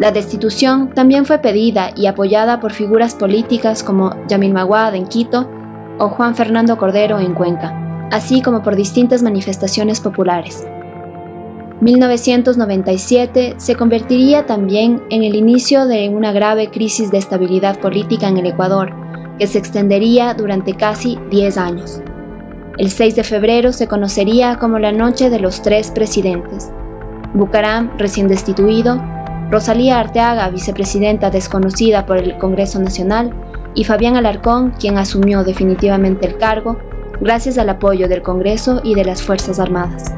La 0.01 0.13
destitución 0.13 0.95
también 0.95 1.27
fue 1.27 1.41
pedida 1.41 1.91
y 1.95 2.07
apoyada 2.07 2.59
por 2.59 2.73
figuras 2.73 3.15
políticas 3.15 3.83
como 3.83 4.17
Yamil 4.29 4.55
Maguad 4.55 4.95
en 4.95 5.09
Quito 5.09 5.58
o 5.99 6.09
Juan 6.09 6.35
Fernando 6.35 6.77
Cordero 6.79 7.19
en 7.19 7.35
Cuenca, 7.35 8.09
así 8.11 8.43
como 8.43 8.63
por 8.63 8.77
distintas 8.77 9.23
manifestaciones 9.23 10.01
populares. 10.01 10.65
1997 11.81 13.55
se 13.57 13.77
convertiría 13.77 14.47
también 14.47 15.03
en 15.11 15.23
el 15.23 15.37
inicio 15.37 15.87
de 15.87 16.09
una 16.09 16.33
grave 16.33 16.71
crisis 16.71 17.11
de 17.11 17.19
estabilidad 17.19 17.79
política 17.79 18.29
en 18.29 18.39
el 18.39 18.47
Ecuador, 18.47 18.93
que 19.39 19.47
se 19.47 19.59
extendería 19.59 20.35
durante 20.35 20.75
casi 20.75 21.19
10 21.31 21.57
años. 21.57 22.03
El 22.79 22.91
6 22.91 23.17
de 23.17 23.25
febrero 23.25 23.73
se 23.73 23.87
conocería 23.87 24.59
como 24.59 24.79
la 24.79 24.91
Noche 24.91 25.31
de 25.31 25.39
los 25.39 25.63
Tres 25.63 25.91
Presidentes. 25.93 26.71
Bucaram, 27.35 27.97
recién 27.99 28.27
destituido, 28.27 29.01
Rosalía 29.51 29.99
Arteaga, 29.99 30.51
vicepresidenta 30.51 31.31
desconocida 31.31 32.07
por 32.07 32.19
el 32.19 32.37
Congreso 32.39 32.79
Nacional, 32.81 33.33
y 33.75 33.85
Fabián 33.85 34.17
Alarcón, 34.17 34.73
quien 34.79 34.99
asumió 34.99 35.45
definitivamente 35.45 36.27
el 36.27 36.37
cargo 36.37 36.79
gracias 37.21 37.59
al 37.59 37.69
apoyo 37.69 38.09
del 38.09 38.23
Congreso 38.23 38.81
y 38.85 38.95
de 38.95 39.05
las 39.05 39.23
Fuerzas 39.23 39.59
Armadas. 39.59 40.13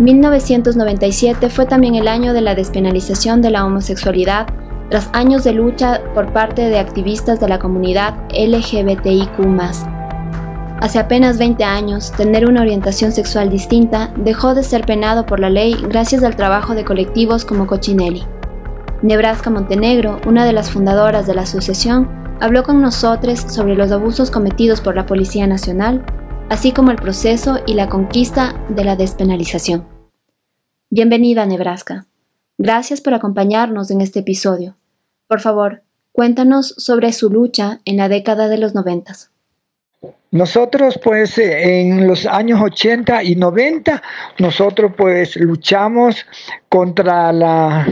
1997 0.00 1.50
fue 1.50 1.66
también 1.66 1.94
el 1.94 2.08
año 2.08 2.32
de 2.32 2.40
la 2.40 2.54
despenalización 2.54 3.42
de 3.42 3.50
la 3.50 3.64
homosexualidad 3.64 4.46
tras 4.90 5.08
años 5.12 5.44
de 5.44 5.52
lucha 5.52 6.02
por 6.14 6.32
parte 6.32 6.68
de 6.68 6.78
activistas 6.78 7.40
de 7.40 7.48
la 7.48 7.58
comunidad 7.58 8.14
LGBTIQ. 8.30 9.40
Hace 10.80 10.98
apenas 10.98 11.38
20 11.38 11.62
años, 11.62 12.10
tener 12.12 12.46
una 12.46 12.62
orientación 12.62 13.12
sexual 13.12 13.48
distinta 13.50 14.12
dejó 14.16 14.54
de 14.54 14.64
ser 14.64 14.84
penado 14.84 15.24
por 15.24 15.38
la 15.38 15.48
ley 15.48 15.76
gracias 15.88 16.24
al 16.24 16.34
trabajo 16.34 16.74
de 16.74 16.84
colectivos 16.84 17.44
como 17.44 17.66
Cochinelli. 17.66 18.24
Nebraska 19.02 19.48
Montenegro, 19.48 20.20
una 20.26 20.44
de 20.44 20.52
las 20.52 20.70
fundadoras 20.70 21.26
de 21.26 21.34
la 21.34 21.42
asociación, 21.42 22.21
habló 22.42 22.64
con 22.64 22.82
nosotros 22.82 23.38
sobre 23.38 23.76
los 23.76 23.92
abusos 23.92 24.32
cometidos 24.32 24.80
por 24.80 24.96
la 24.96 25.06
Policía 25.06 25.46
Nacional, 25.46 26.04
así 26.50 26.72
como 26.72 26.90
el 26.90 26.96
proceso 26.96 27.60
y 27.68 27.74
la 27.74 27.88
conquista 27.88 28.60
de 28.68 28.82
la 28.82 28.96
despenalización. 28.96 29.86
Bienvenida 30.90 31.46
Nebraska. 31.46 32.06
Gracias 32.58 33.00
por 33.00 33.14
acompañarnos 33.14 33.92
en 33.92 34.00
este 34.00 34.18
episodio. 34.18 34.74
Por 35.28 35.40
favor, 35.40 35.82
cuéntanos 36.10 36.74
sobre 36.78 37.12
su 37.12 37.30
lucha 37.30 37.80
en 37.84 37.96
la 37.96 38.08
década 38.08 38.48
de 38.48 38.58
los 38.58 38.74
noventas. 38.74 39.31
Nosotros 40.32 40.98
pues 41.04 41.36
en 41.36 42.06
los 42.08 42.24
años 42.24 42.60
80 42.62 43.22
y 43.22 43.36
90, 43.36 44.02
nosotros 44.38 44.92
pues 44.96 45.36
luchamos 45.36 46.26
contra 46.70 47.32
la, 47.32 47.86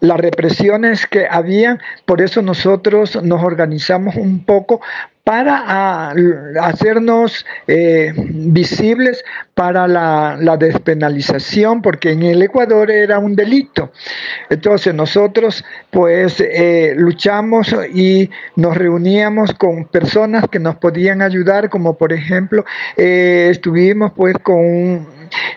las 0.00 0.18
represiones 0.18 1.06
que 1.06 1.26
había, 1.30 1.78
por 2.06 2.22
eso 2.22 2.40
nosotros 2.40 3.22
nos 3.22 3.44
organizamos 3.44 4.16
un 4.16 4.42
poco 4.44 4.80
para 5.24 5.64
ah, 5.66 6.14
hacernos 6.60 7.46
eh, 7.66 8.12
visibles 8.14 9.24
para 9.54 9.88
la, 9.88 10.56
despenalización, 10.58 11.80
porque 11.80 12.12
en 12.12 12.22
el 12.22 12.42
Ecuador 12.42 12.90
era 12.90 13.18
un 13.18 13.34
delito. 13.34 13.90
Entonces 14.50 14.94
nosotros 14.94 15.64
pues 15.90 16.40
eh, 16.40 16.92
luchamos 16.96 17.74
y 17.92 18.30
nos 18.56 18.76
reuníamos 18.76 19.54
con 19.54 19.86
personas 19.86 20.44
que 20.50 20.58
nos 20.58 20.76
podían 20.76 21.22
ayudar, 21.22 21.70
como 21.70 21.96
por 21.96 22.12
ejemplo 22.12 22.64
eh, 22.96 23.48
estuvimos 23.50 24.12
pues 24.12 24.36
con 24.42 25.06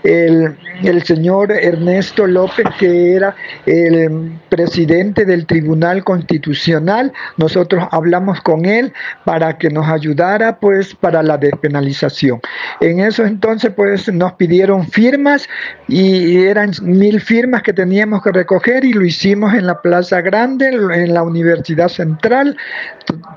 el, 0.03 0.55
el, 0.83 1.03
señor 1.03 1.51
Ernesto 1.51 2.27
López, 2.27 2.65
que 2.79 3.15
era 3.15 3.35
el 3.65 4.31
presidente 4.49 5.25
del 5.25 5.45
Tribunal 5.45 6.03
Constitucional. 6.03 7.11
Nosotros 7.37 7.87
hablamos 7.91 8.41
con 8.41 8.65
él 8.65 8.93
para 9.25 9.57
que 9.57 9.69
nos 9.69 9.87
ayudara 9.87 10.59
pues 10.59 10.95
para 10.95 11.23
la 11.23 11.37
despenalización. 11.37 12.39
En 12.81 12.99
eso 12.99 13.25
entonces 13.25 13.71
pues 13.75 14.11
nos 14.11 14.33
pidieron 14.33 14.87
firmas 14.87 15.47
y 15.87 16.45
eran 16.45 16.71
mil 16.81 17.21
firmas 17.21 17.63
que 17.63 17.73
teníamos 17.73 18.23
que 18.23 18.31
recoger 18.31 18.85
y 18.85 18.93
lo 18.93 19.05
hicimos 19.05 19.53
en 19.53 19.67
la 19.67 19.81
Plaza 19.81 20.21
Grande, 20.21 20.67
en 20.67 21.13
la 21.13 21.23
Universidad 21.23 21.89
Central, 21.89 22.57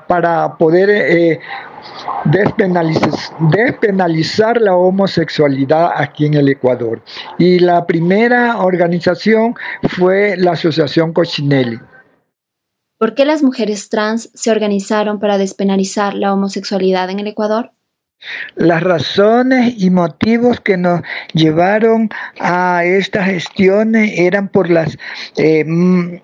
para 0.07 0.57
poder 0.57 0.89
eh, 0.89 1.39
despenalizar, 2.25 4.61
la 4.61 4.75
homosexualidad 4.75 5.91
aquí 5.95 6.25
en 6.25 6.35
el 6.35 6.49
Ecuador. 6.49 7.01
Y 7.37 7.59
la 7.59 7.85
primera 7.85 8.59
organización 8.59 9.55
fue 9.89 10.35
la 10.37 10.51
Asociación 10.51 11.13
Cochinelli. 11.13 11.79
¿Por 12.97 13.15
qué 13.15 13.25
las 13.25 13.41
mujeres 13.41 13.89
trans 13.89 14.29
se 14.33 14.51
organizaron 14.51 15.19
para 15.19 15.37
despenalizar 15.37 16.13
la 16.13 16.33
homosexualidad 16.33 17.09
en 17.09 17.19
el 17.19 17.27
Ecuador? 17.27 17.71
Las 18.55 18.83
razones 18.83 19.73
y 19.77 19.89
motivos 19.89 20.59
que 20.59 20.77
nos 20.77 21.01
llevaron 21.33 22.09
a 22.39 22.83
esta 22.85 23.23
gestión 23.23 23.95
eran 23.95 24.49
por 24.49 24.69
las 24.69 24.95
eh, 25.37 25.63
mm, 25.65 26.17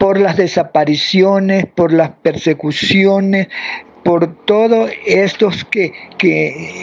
por 0.00 0.18
las 0.18 0.38
desapariciones, 0.38 1.66
por 1.66 1.92
las 1.92 2.08
persecuciones, 2.22 3.48
por 4.02 4.34
todos 4.44 4.90
estos 5.06 5.64
que, 5.64 5.92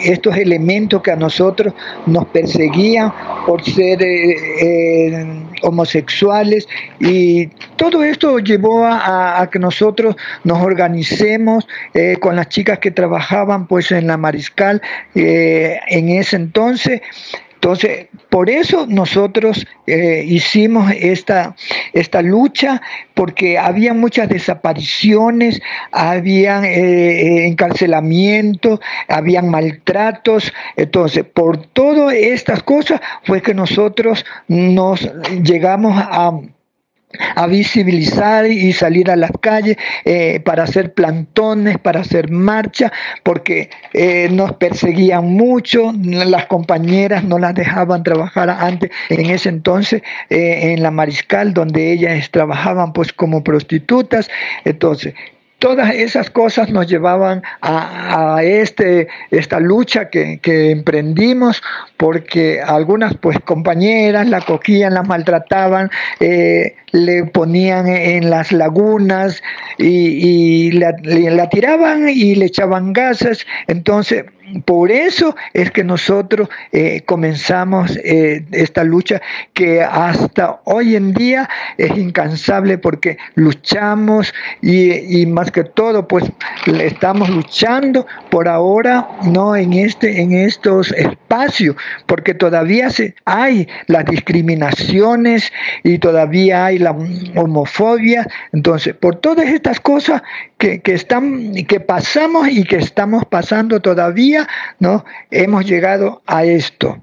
estos 0.04 0.36
elementos 0.36 1.02
que 1.02 1.10
a 1.10 1.16
nosotros 1.16 1.74
nos 2.06 2.26
perseguían 2.26 3.12
por 3.46 3.64
ser 3.64 4.02
eh, 4.02 4.36
eh, 4.62 5.26
homosexuales. 5.62 6.68
Y 7.00 7.46
todo 7.76 8.04
esto 8.04 8.38
llevó 8.38 8.86
a, 8.86 9.48
que 9.50 9.58
nosotros 9.58 10.16
nos 10.44 10.62
organicemos 10.62 11.66
eh, 11.94 12.16
con 12.20 12.36
las 12.36 12.48
chicas 12.48 12.78
que 12.78 12.90
trabajaban 12.90 13.66
pues 13.66 13.90
en 13.92 14.06
la 14.06 14.16
mariscal 14.16 14.80
en 15.14 16.08
ese 16.10 16.36
entonces 16.36 17.00
entonces, 17.60 18.06
por 18.30 18.50
eso 18.50 18.86
nosotros 18.88 19.66
eh, 19.88 20.22
hicimos 20.24 20.92
esta, 20.96 21.56
esta 21.92 22.22
lucha, 22.22 22.80
porque 23.14 23.58
había 23.58 23.94
muchas 23.94 24.28
desapariciones, 24.28 25.60
había 25.90 26.62
eh, 26.62 27.20
eh, 27.20 27.46
encarcelamientos, 27.48 28.78
habían 29.08 29.48
maltratos. 29.48 30.52
Entonces, 30.76 31.24
por 31.24 31.56
todas 31.56 32.14
estas 32.14 32.62
cosas 32.62 33.00
fue 33.24 33.42
que 33.42 33.54
nosotros 33.54 34.24
nos 34.46 35.10
llegamos 35.42 36.00
a 36.00 36.38
a 37.36 37.46
visibilizar 37.46 38.46
y 38.46 38.72
salir 38.72 39.10
a 39.10 39.16
las 39.16 39.30
calles 39.40 39.76
eh, 40.04 40.40
para 40.40 40.64
hacer 40.64 40.92
plantones, 40.92 41.78
para 41.78 42.00
hacer 42.00 42.30
marcha, 42.30 42.92
porque 43.22 43.70
eh, 43.94 44.28
nos 44.30 44.52
perseguían 44.52 45.24
mucho, 45.24 45.92
las 46.02 46.46
compañeras 46.46 47.24
no 47.24 47.38
las 47.38 47.54
dejaban 47.54 48.02
trabajar 48.02 48.50
antes, 48.50 48.90
en 49.08 49.30
ese 49.30 49.48
entonces, 49.48 50.02
eh, 50.28 50.72
en 50.72 50.82
la 50.82 50.90
Mariscal, 50.90 51.54
donde 51.54 51.92
ellas 51.92 52.30
trabajaban 52.30 52.92
pues 52.92 53.12
como 53.12 53.42
prostitutas, 53.42 54.30
entonces 54.64 55.14
Todas 55.58 55.92
esas 55.92 56.30
cosas 56.30 56.70
nos 56.70 56.86
llevaban 56.86 57.42
a, 57.62 58.42
este, 58.44 59.08
esta 59.32 59.58
lucha 59.58 60.08
que, 60.08 60.40
emprendimos 60.44 61.60
porque 61.98 62.60
algunas 62.62 63.16
pues 63.16 63.38
compañeras 63.40 64.28
la 64.28 64.40
cogían, 64.40 64.94
la 64.94 65.02
maltrataban, 65.02 65.90
eh, 66.20 66.76
le 66.92 67.24
ponían 67.24 67.88
en 67.88 68.30
las 68.30 68.52
lagunas 68.52 69.42
y, 69.78 70.70
la, 70.72 71.48
tiraban 71.50 72.08
y 72.08 72.36
le 72.36 72.46
echaban 72.46 72.92
gases. 72.92 73.46
Entonces 73.66 74.24
por 74.64 74.90
eso 74.90 75.36
es 75.52 75.70
que 75.70 75.84
nosotros 75.84 76.48
eh, 76.72 77.02
comenzamos 77.04 77.96
eh, 77.98 78.44
esta 78.52 78.84
lucha 78.84 79.20
que 79.52 79.82
hasta 79.82 80.60
hoy 80.64 80.96
en 80.96 81.12
día 81.12 81.48
es 81.76 81.90
incansable 81.96 82.78
porque 82.78 83.18
luchamos 83.34 84.32
y, 84.62 85.26
más 85.26 85.50
que 85.50 85.64
todo 85.64 86.08
pues 86.08 86.24
estamos 86.80 87.28
luchando 87.28 88.06
por 88.30 88.48
ahora 88.48 89.08
no 89.24 89.54
en 89.54 89.74
este 89.74 90.20
en 90.20 90.32
estos 90.32 90.92
espacios 90.92 91.76
porque 92.06 92.34
todavía 92.34 92.88
hay 93.24 93.68
las 93.86 94.04
discriminaciones 94.04 95.52
y 95.82 95.98
todavía 95.98 96.66
hay 96.66 96.78
la 96.78 96.96
homofobia 97.36 98.26
entonces 98.52 98.94
por 98.94 99.16
todas 99.16 99.46
estas 99.48 99.80
cosas 99.80 100.22
que, 100.58 100.80
que 100.80 100.94
están 100.94 101.54
que 101.66 101.80
pasamos 101.80 102.48
y 102.48 102.64
que 102.64 102.76
estamos 102.76 103.24
pasando 103.26 103.80
todavía 103.80 104.48
¿no? 104.78 105.04
Hemos 105.30 105.66
llegado 105.66 106.22
a 106.26 106.44
esto. 106.44 107.02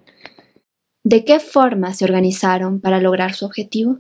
¿De 1.04 1.24
qué 1.24 1.40
forma 1.40 1.94
se 1.94 2.06
organizaron 2.06 2.82
para 2.82 3.00
lograr 3.00 3.34
su 3.34 3.46
objetivo? 3.46 4.00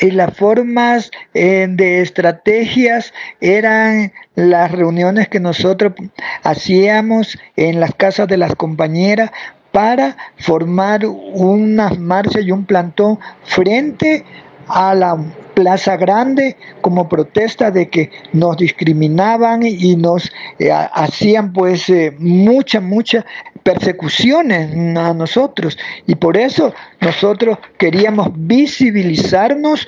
Y 0.00 0.10
las 0.10 0.36
formas 0.36 1.10
eh, 1.34 1.66
de 1.68 2.02
estrategias 2.02 3.12
eran 3.40 4.12
las 4.34 4.70
reuniones 4.70 5.28
que 5.28 5.40
nosotros 5.40 5.94
hacíamos 6.42 7.38
en 7.56 7.80
las 7.80 7.94
casas 7.94 8.28
de 8.28 8.36
las 8.36 8.54
compañeras 8.54 9.30
para 9.72 10.16
formar 10.38 11.04
una 11.06 11.90
marcha 11.98 12.40
y 12.40 12.50
un 12.50 12.64
plantón 12.64 13.18
frente 13.44 14.24
a 14.68 14.94
la 14.94 15.18
Plaza 15.62 15.96
Grande 15.96 16.56
como 16.80 17.08
protesta 17.08 17.70
de 17.70 17.88
que 17.88 18.10
nos 18.32 18.56
discriminaban 18.56 19.62
y 19.62 19.94
nos 19.94 20.28
eh, 20.58 20.72
hacían 20.72 21.52
pues 21.52 21.88
eh, 21.88 22.12
muchas, 22.18 22.82
muchas 22.82 23.24
persecuciones 23.62 24.96
a 24.96 25.14
nosotros. 25.14 25.78
Y 26.08 26.16
por 26.16 26.36
eso 26.36 26.74
nosotros 27.00 27.58
queríamos 27.78 28.30
visibilizarnos 28.34 29.86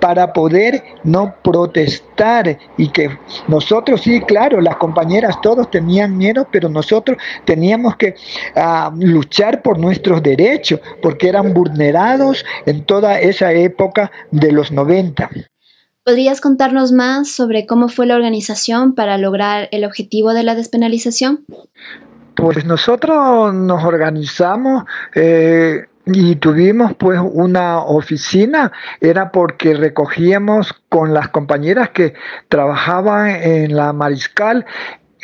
para 0.00 0.32
poder 0.34 0.82
no 1.04 1.34
protestar 1.42 2.58
y 2.76 2.88
que 2.88 3.16
nosotros 3.48 4.02
sí, 4.02 4.20
claro, 4.20 4.60
las 4.60 4.76
compañeras 4.76 5.40
todos 5.40 5.70
tenían 5.70 6.18
miedo, 6.18 6.46
pero 6.50 6.68
nosotros 6.68 7.16
teníamos 7.46 7.96
que 7.96 8.14
ah, 8.56 8.92
luchar 8.98 9.62
por 9.62 9.78
nuestros 9.78 10.22
derechos 10.22 10.80
porque 11.02 11.28
eran 11.28 11.54
vulnerados 11.54 12.44
en 12.66 12.84
toda 12.84 13.18
esa 13.18 13.52
época 13.52 14.10
de 14.30 14.52
los 14.52 14.70
90. 14.70 15.13
¿Podrías 16.04 16.40
contarnos 16.40 16.92
más 16.92 17.30
sobre 17.30 17.64
cómo 17.64 17.88
fue 17.88 18.06
la 18.06 18.14
organización 18.14 18.94
para 18.94 19.16
lograr 19.16 19.68
el 19.72 19.84
objetivo 19.84 20.34
de 20.34 20.42
la 20.42 20.54
despenalización? 20.54 21.44
Pues 22.34 22.66
nosotros 22.66 23.54
nos 23.54 23.84
organizamos 23.84 24.84
eh, 25.14 25.86
y 26.06 26.36
tuvimos 26.36 26.94
pues 26.94 27.18
una 27.22 27.78
oficina, 27.78 28.72
era 29.00 29.32
porque 29.32 29.74
recogíamos 29.74 30.74
con 30.90 31.14
las 31.14 31.28
compañeras 31.28 31.90
que 31.90 32.14
trabajaban 32.48 33.30
en 33.30 33.74
la 33.74 33.92
Mariscal 33.92 34.66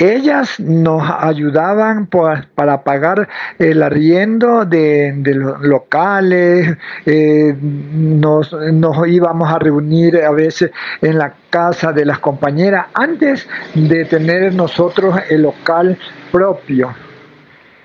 ellas 0.01 0.59
nos 0.59 1.03
ayudaban 1.21 2.07
pues, 2.07 2.47
para 2.55 2.83
pagar 2.83 3.29
el 3.59 3.83
arriendo 3.83 4.65
de, 4.65 5.13
los 5.23 5.61
locales, 5.61 6.79
eh, 7.05 7.55
nos, 7.61 8.51
nos, 8.53 9.07
íbamos 9.07 9.53
a 9.53 9.59
reunir 9.59 10.17
a 10.23 10.31
veces 10.31 10.71
en 11.03 11.19
la 11.19 11.35
casa 11.51 11.93
de 11.93 12.07
las 12.07 12.19
compañeras 12.19 12.87
antes 12.95 13.47
de 13.75 14.07
tener 14.07 14.55
nosotros 14.55 15.21
el 15.29 15.43
local 15.43 15.99
propio. 16.33 16.95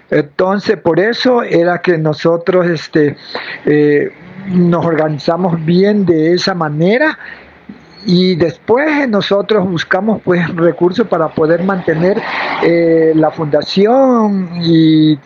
Entonces, 0.09 0.77
por 0.77 1.01
eso 1.01 1.43
era 1.43 1.79
que 1.79 1.97
nosotros 1.97 2.65
este, 2.67 3.17
eh, 3.65 4.09
nos 4.47 4.85
organizamos 4.85 5.63
bien 5.65 6.05
de 6.05 6.33
esa 6.33 6.53
manera 6.53 7.17
y 8.05 8.35
después 8.35 9.07
nosotros 9.09 9.67
buscamos 9.69 10.21
pues 10.23 10.47
recursos 10.55 11.07
para 11.07 11.29
poder 11.29 11.63
mantener 11.63 12.21
eh, 12.63 13.13
la 13.15 13.31
fundación 13.31 14.49
y, 14.61 15.17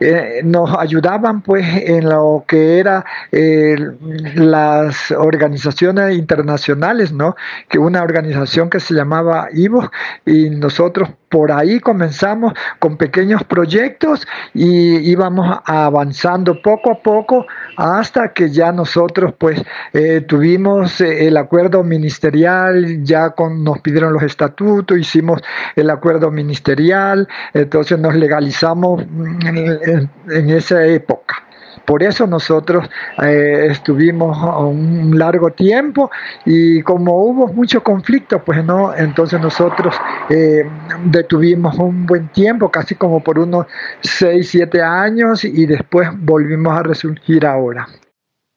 eh, 0.00 0.42
nos 0.44 0.76
ayudaban 0.78 1.42
pues 1.42 1.66
en 1.82 2.08
lo 2.08 2.44
que 2.46 2.78
era 2.78 3.04
las 3.32 5.10
organizaciones 5.10 6.16
internacionales, 6.16 7.12
¿no? 7.12 7.34
Que 7.68 7.78
una 7.80 8.02
organización 8.02 8.70
que 8.70 8.78
se 8.78 8.94
llamaba 8.94 9.48
IVO 9.52 9.90
y 10.24 10.50
nosotros 10.50 11.10
por 11.28 11.52
ahí 11.52 11.80
comenzamos 11.80 12.52
con 12.78 12.96
pequeños 12.96 13.44
proyectos 13.44 14.26
y 14.54 14.96
íbamos 15.10 15.60
avanzando 15.64 16.60
poco 16.62 16.92
a 16.92 17.02
poco 17.02 17.46
hasta 17.76 18.32
que 18.32 18.50
ya 18.50 18.72
nosotros 18.72 19.34
pues 19.36 19.62
eh, 19.92 20.22
tuvimos 20.22 21.00
eh, 21.00 21.26
el 21.26 21.36
acuerdo 21.36 21.84
ministerial, 21.84 23.04
ya 23.04 23.30
con, 23.30 23.62
nos 23.62 23.80
pidieron 23.80 24.12
los 24.12 24.22
estatutos, 24.22 24.98
hicimos 24.98 25.40
el 25.76 25.90
acuerdo 25.90 26.30
ministerial, 26.30 27.28
entonces 27.52 27.98
nos 27.98 28.14
legalizamos 28.14 29.02
en 29.02 30.50
esa 30.50 30.84
época. 30.84 31.47
Por 31.88 32.02
eso 32.02 32.26
nosotros 32.26 32.86
eh, 33.24 33.68
estuvimos 33.70 34.36
un 34.60 35.18
largo 35.18 35.52
tiempo 35.52 36.10
y 36.44 36.82
como 36.82 37.16
hubo 37.24 37.46
mucho 37.48 37.82
conflicto, 37.82 38.44
pues 38.44 38.62
no, 38.62 38.94
entonces 38.94 39.40
nosotros 39.40 39.94
eh, 40.28 40.68
detuvimos 41.06 41.78
un 41.78 42.04
buen 42.04 42.28
tiempo, 42.28 42.70
casi 42.70 42.94
como 42.94 43.24
por 43.24 43.38
unos 43.38 43.64
6, 44.02 44.46
7 44.46 44.82
años 44.82 45.46
y 45.46 45.64
después 45.64 46.10
volvimos 46.14 46.76
a 46.76 46.82
resurgir 46.82 47.46
ahora. 47.46 47.88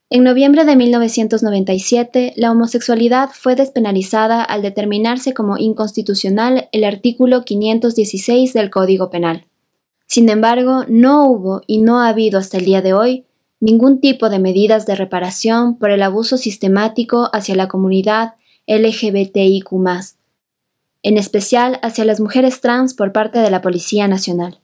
En 0.10 0.26
noviembre 0.26 0.66
de 0.66 0.76
1997, 0.76 2.34
la 2.36 2.52
homosexualidad 2.52 3.30
fue 3.32 3.56
despenalizada 3.56 4.44
al 4.44 4.62
determinarse 4.62 5.34
como 5.34 5.58
inconstitucional 5.58 6.68
el 6.74 6.84
artículo 6.84 7.46
516 7.46 8.52
del 8.52 8.70
Código 8.70 9.10
Penal. 9.10 9.46
Sin 10.12 10.28
embargo, 10.28 10.84
no 10.90 11.26
hubo 11.26 11.62
y 11.68 11.78
no 11.78 12.02
ha 12.02 12.10
habido 12.10 12.38
hasta 12.38 12.58
el 12.58 12.66
día 12.66 12.82
de 12.82 12.94
hoy 12.94 13.26
ningún 13.62 14.02
tipo 14.02 14.30
de 14.30 14.40
medidas 14.40 14.86
de 14.86 14.96
reparación 14.96 15.78
por 15.78 15.90
el 15.90 16.04
abuso 16.04 16.36
sistemático 16.36 17.30
hacia 17.32 17.56
la 17.56 17.70
comunidad 17.70 18.34
LGBTIQ, 18.68 19.72
en 21.04 21.18
especial 21.18 21.80
hacia 21.82 22.04
las 22.04 22.20
mujeres 22.20 22.60
trans 22.60 22.94
por 22.94 23.14
parte 23.14 23.40
de 23.40 23.50
la 23.50 23.62
Policía 23.62 24.10
Nacional. 24.10 24.60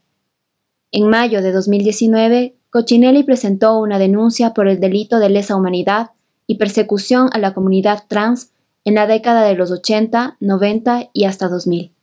En 0.92 1.08
mayo 1.08 1.42
de 1.42 1.54
2019, 1.54 2.58
Cochinelli 2.70 3.24
presentó 3.24 3.80
una 3.80 4.00
denuncia 4.00 4.54
por 4.54 4.68
el 4.68 4.82
delito 4.82 5.18
de 5.18 5.30
lesa 5.30 5.56
humanidad 5.56 6.10
y 6.46 6.56
persecución 6.56 7.30
a 7.32 7.38
la 7.38 7.54
comunidad 7.54 8.04
trans 8.10 8.52
en 8.84 8.96
la 8.96 9.08
década 9.08 9.44
de 9.44 9.56
los 9.56 9.72
80, 9.72 10.36
90 10.42 11.10
y 11.14 11.24
hasta 11.24 11.48
2000. 11.48 11.94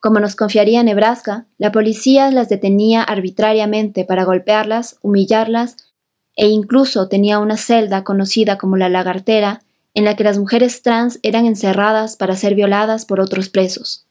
Como 0.00 0.20
nos 0.20 0.36
confiaría 0.36 0.82
Nebraska, 0.82 1.46
la 1.58 1.72
policía 1.72 2.30
las 2.30 2.48
detenía 2.48 3.02
arbitrariamente 3.02 4.04
para 4.04 4.24
golpearlas, 4.24 4.98
humillarlas 5.02 5.76
e 6.36 6.46
incluso 6.46 7.08
tenía 7.08 7.40
una 7.40 7.56
celda 7.56 8.04
conocida 8.04 8.58
como 8.58 8.76
la 8.76 8.88
lagartera 8.88 9.62
en 9.94 10.04
la 10.04 10.14
que 10.14 10.22
las 10.22 10.38
mujeres 10.38 10.82
trans 10.82 11.18
eran 11.22 11.46
encerradas 11.46 12.16
para 12.16 12.36
ser 12.36 12.54
violadas 12.54 13.04
por 13.04 13.18
otros 13.18 13.48
presos. 13.48 14.06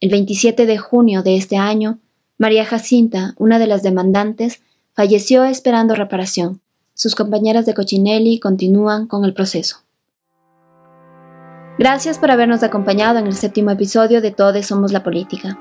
El 0.00 0.10
27 0.10 0.66
de 0.66 0.78
junio 0.78 1.24
de 1.24 1.36
este 1.36 1.56
año, 1.56 1.98
María 2.38 2.64
Jacinta, 2.64 3.34
una 3.36 3.58
de 3.58 3.66
las 3.66 3.82
demandantes, 3.82 4.60
falleció 4.92 5.44
esperando 5.44 5.96
reparación. 5.96 6.60
Sus 6.94 7.16
compañeras 7.16 7.66
de 7.66 7.74
Cochinelli 7.74 8.38
continúan 8.38 9.08
con 9.08 9.24
el 9.24 9.34
proceso. 9.34 9.83
Gracias 11.76 12.18
por 12.18 12.30
habernos 12.30 12.62
acompañado 12.62 13.18
en 13.18 13.26
el 13.26 13.34
séptimo 13.34 13.72
episodio 13.72 14.20
de 14.20 14.30
Todes 14.30 14.68
Somos 14.68 14.92
la 14.92 15.02
Política. 15.02 15.58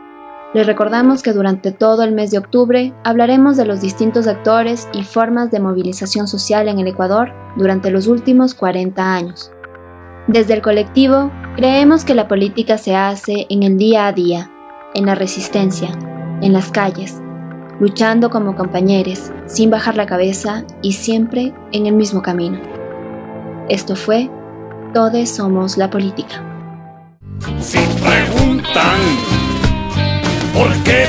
Les 0.54 0.68
recordamos 0.68 1.24
que 1.24 1.34
durante 1.34 1.72
todo 1.72 2.04
el 2.04 2.12
mes 2.12 2.30
de 2.30 2.38
octubre 2.38 2.94
hablaremos 3.04 3.58
de 3.58 3.66
los 3.66 3.82
distintos 3.82 4.28
actores 4.28 4.88
y 4.94 5.02
formas 5.02 5.50
de 5.50 5.60
movilización 5.60 6.28
social 6.28 6.68
en 6.68 6.78
el 6.78 6.86
Ecuador 6.86 7.34
durante 7.58 7.90
los 7.90 8.06
últimos 8.06 8.54
40 8.54 9.16
años. 9.16 9.52
Desde 10.28 10.54
el 10.54 10.62
colectivo, 10.62 11.32
creemos 11.56 12.06
que 12.06 12.14
la 12.14 12.28
política 12.28 12.78
se 12.78 12.96
hace 12.96 13.48
en 13.50 13.64
el 13.64 13.78
día 13.78 14.06
a 14.06 14.14
día, 14.14 14.52
en 14.94 15.08
la 15.08 15.16
resistencia, 15.16 15.90
en 16.44 16.54
las 16.54 16.70
calles, 16.70 17.20
luchando 17.80 18.30
como 18.30 18.56
compañeros, 18.56 19.32
sin 19.48 19.72
bajar 19.72 19.98
la 19.98 20.06
cabeza 20.06 20.64
y 20.84 20.94
siempre 20.94 21.56
en 21.72 21.88
el 21.88 21.96
mismo 21.96 22.22
camino. 22.22 22.60
Esto 23.68 23.96
fue 23.96 24.30
todos 24.94 25.28
somos 25.28 25.76
la 25.78 25.90
política. 25.90 26.44
Si 27.60 27.80
preguntan 28.00 29.00
por 30.54 30.72
qué 30.84 31.08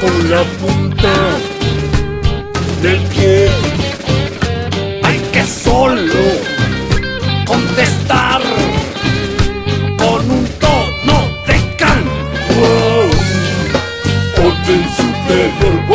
con 0.00 0.30
la 0.30 0.42
punta 0.60 1.14
del 2.82 3.00
pie. 3.08 3.48
Hay 5.04 5.18
que 5.32 5.44
solo 5.44 6.22
contestar 7.46 8.42
con 9.96 10.28
un 10.28 10.44
tono 10.58 11.18
de 11.46 11.76
can 11.76 12.04
orden 14.44 14.84
superior 14.98 15.86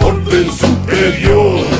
orden 0.00 0.50
superior. 0.52 1.71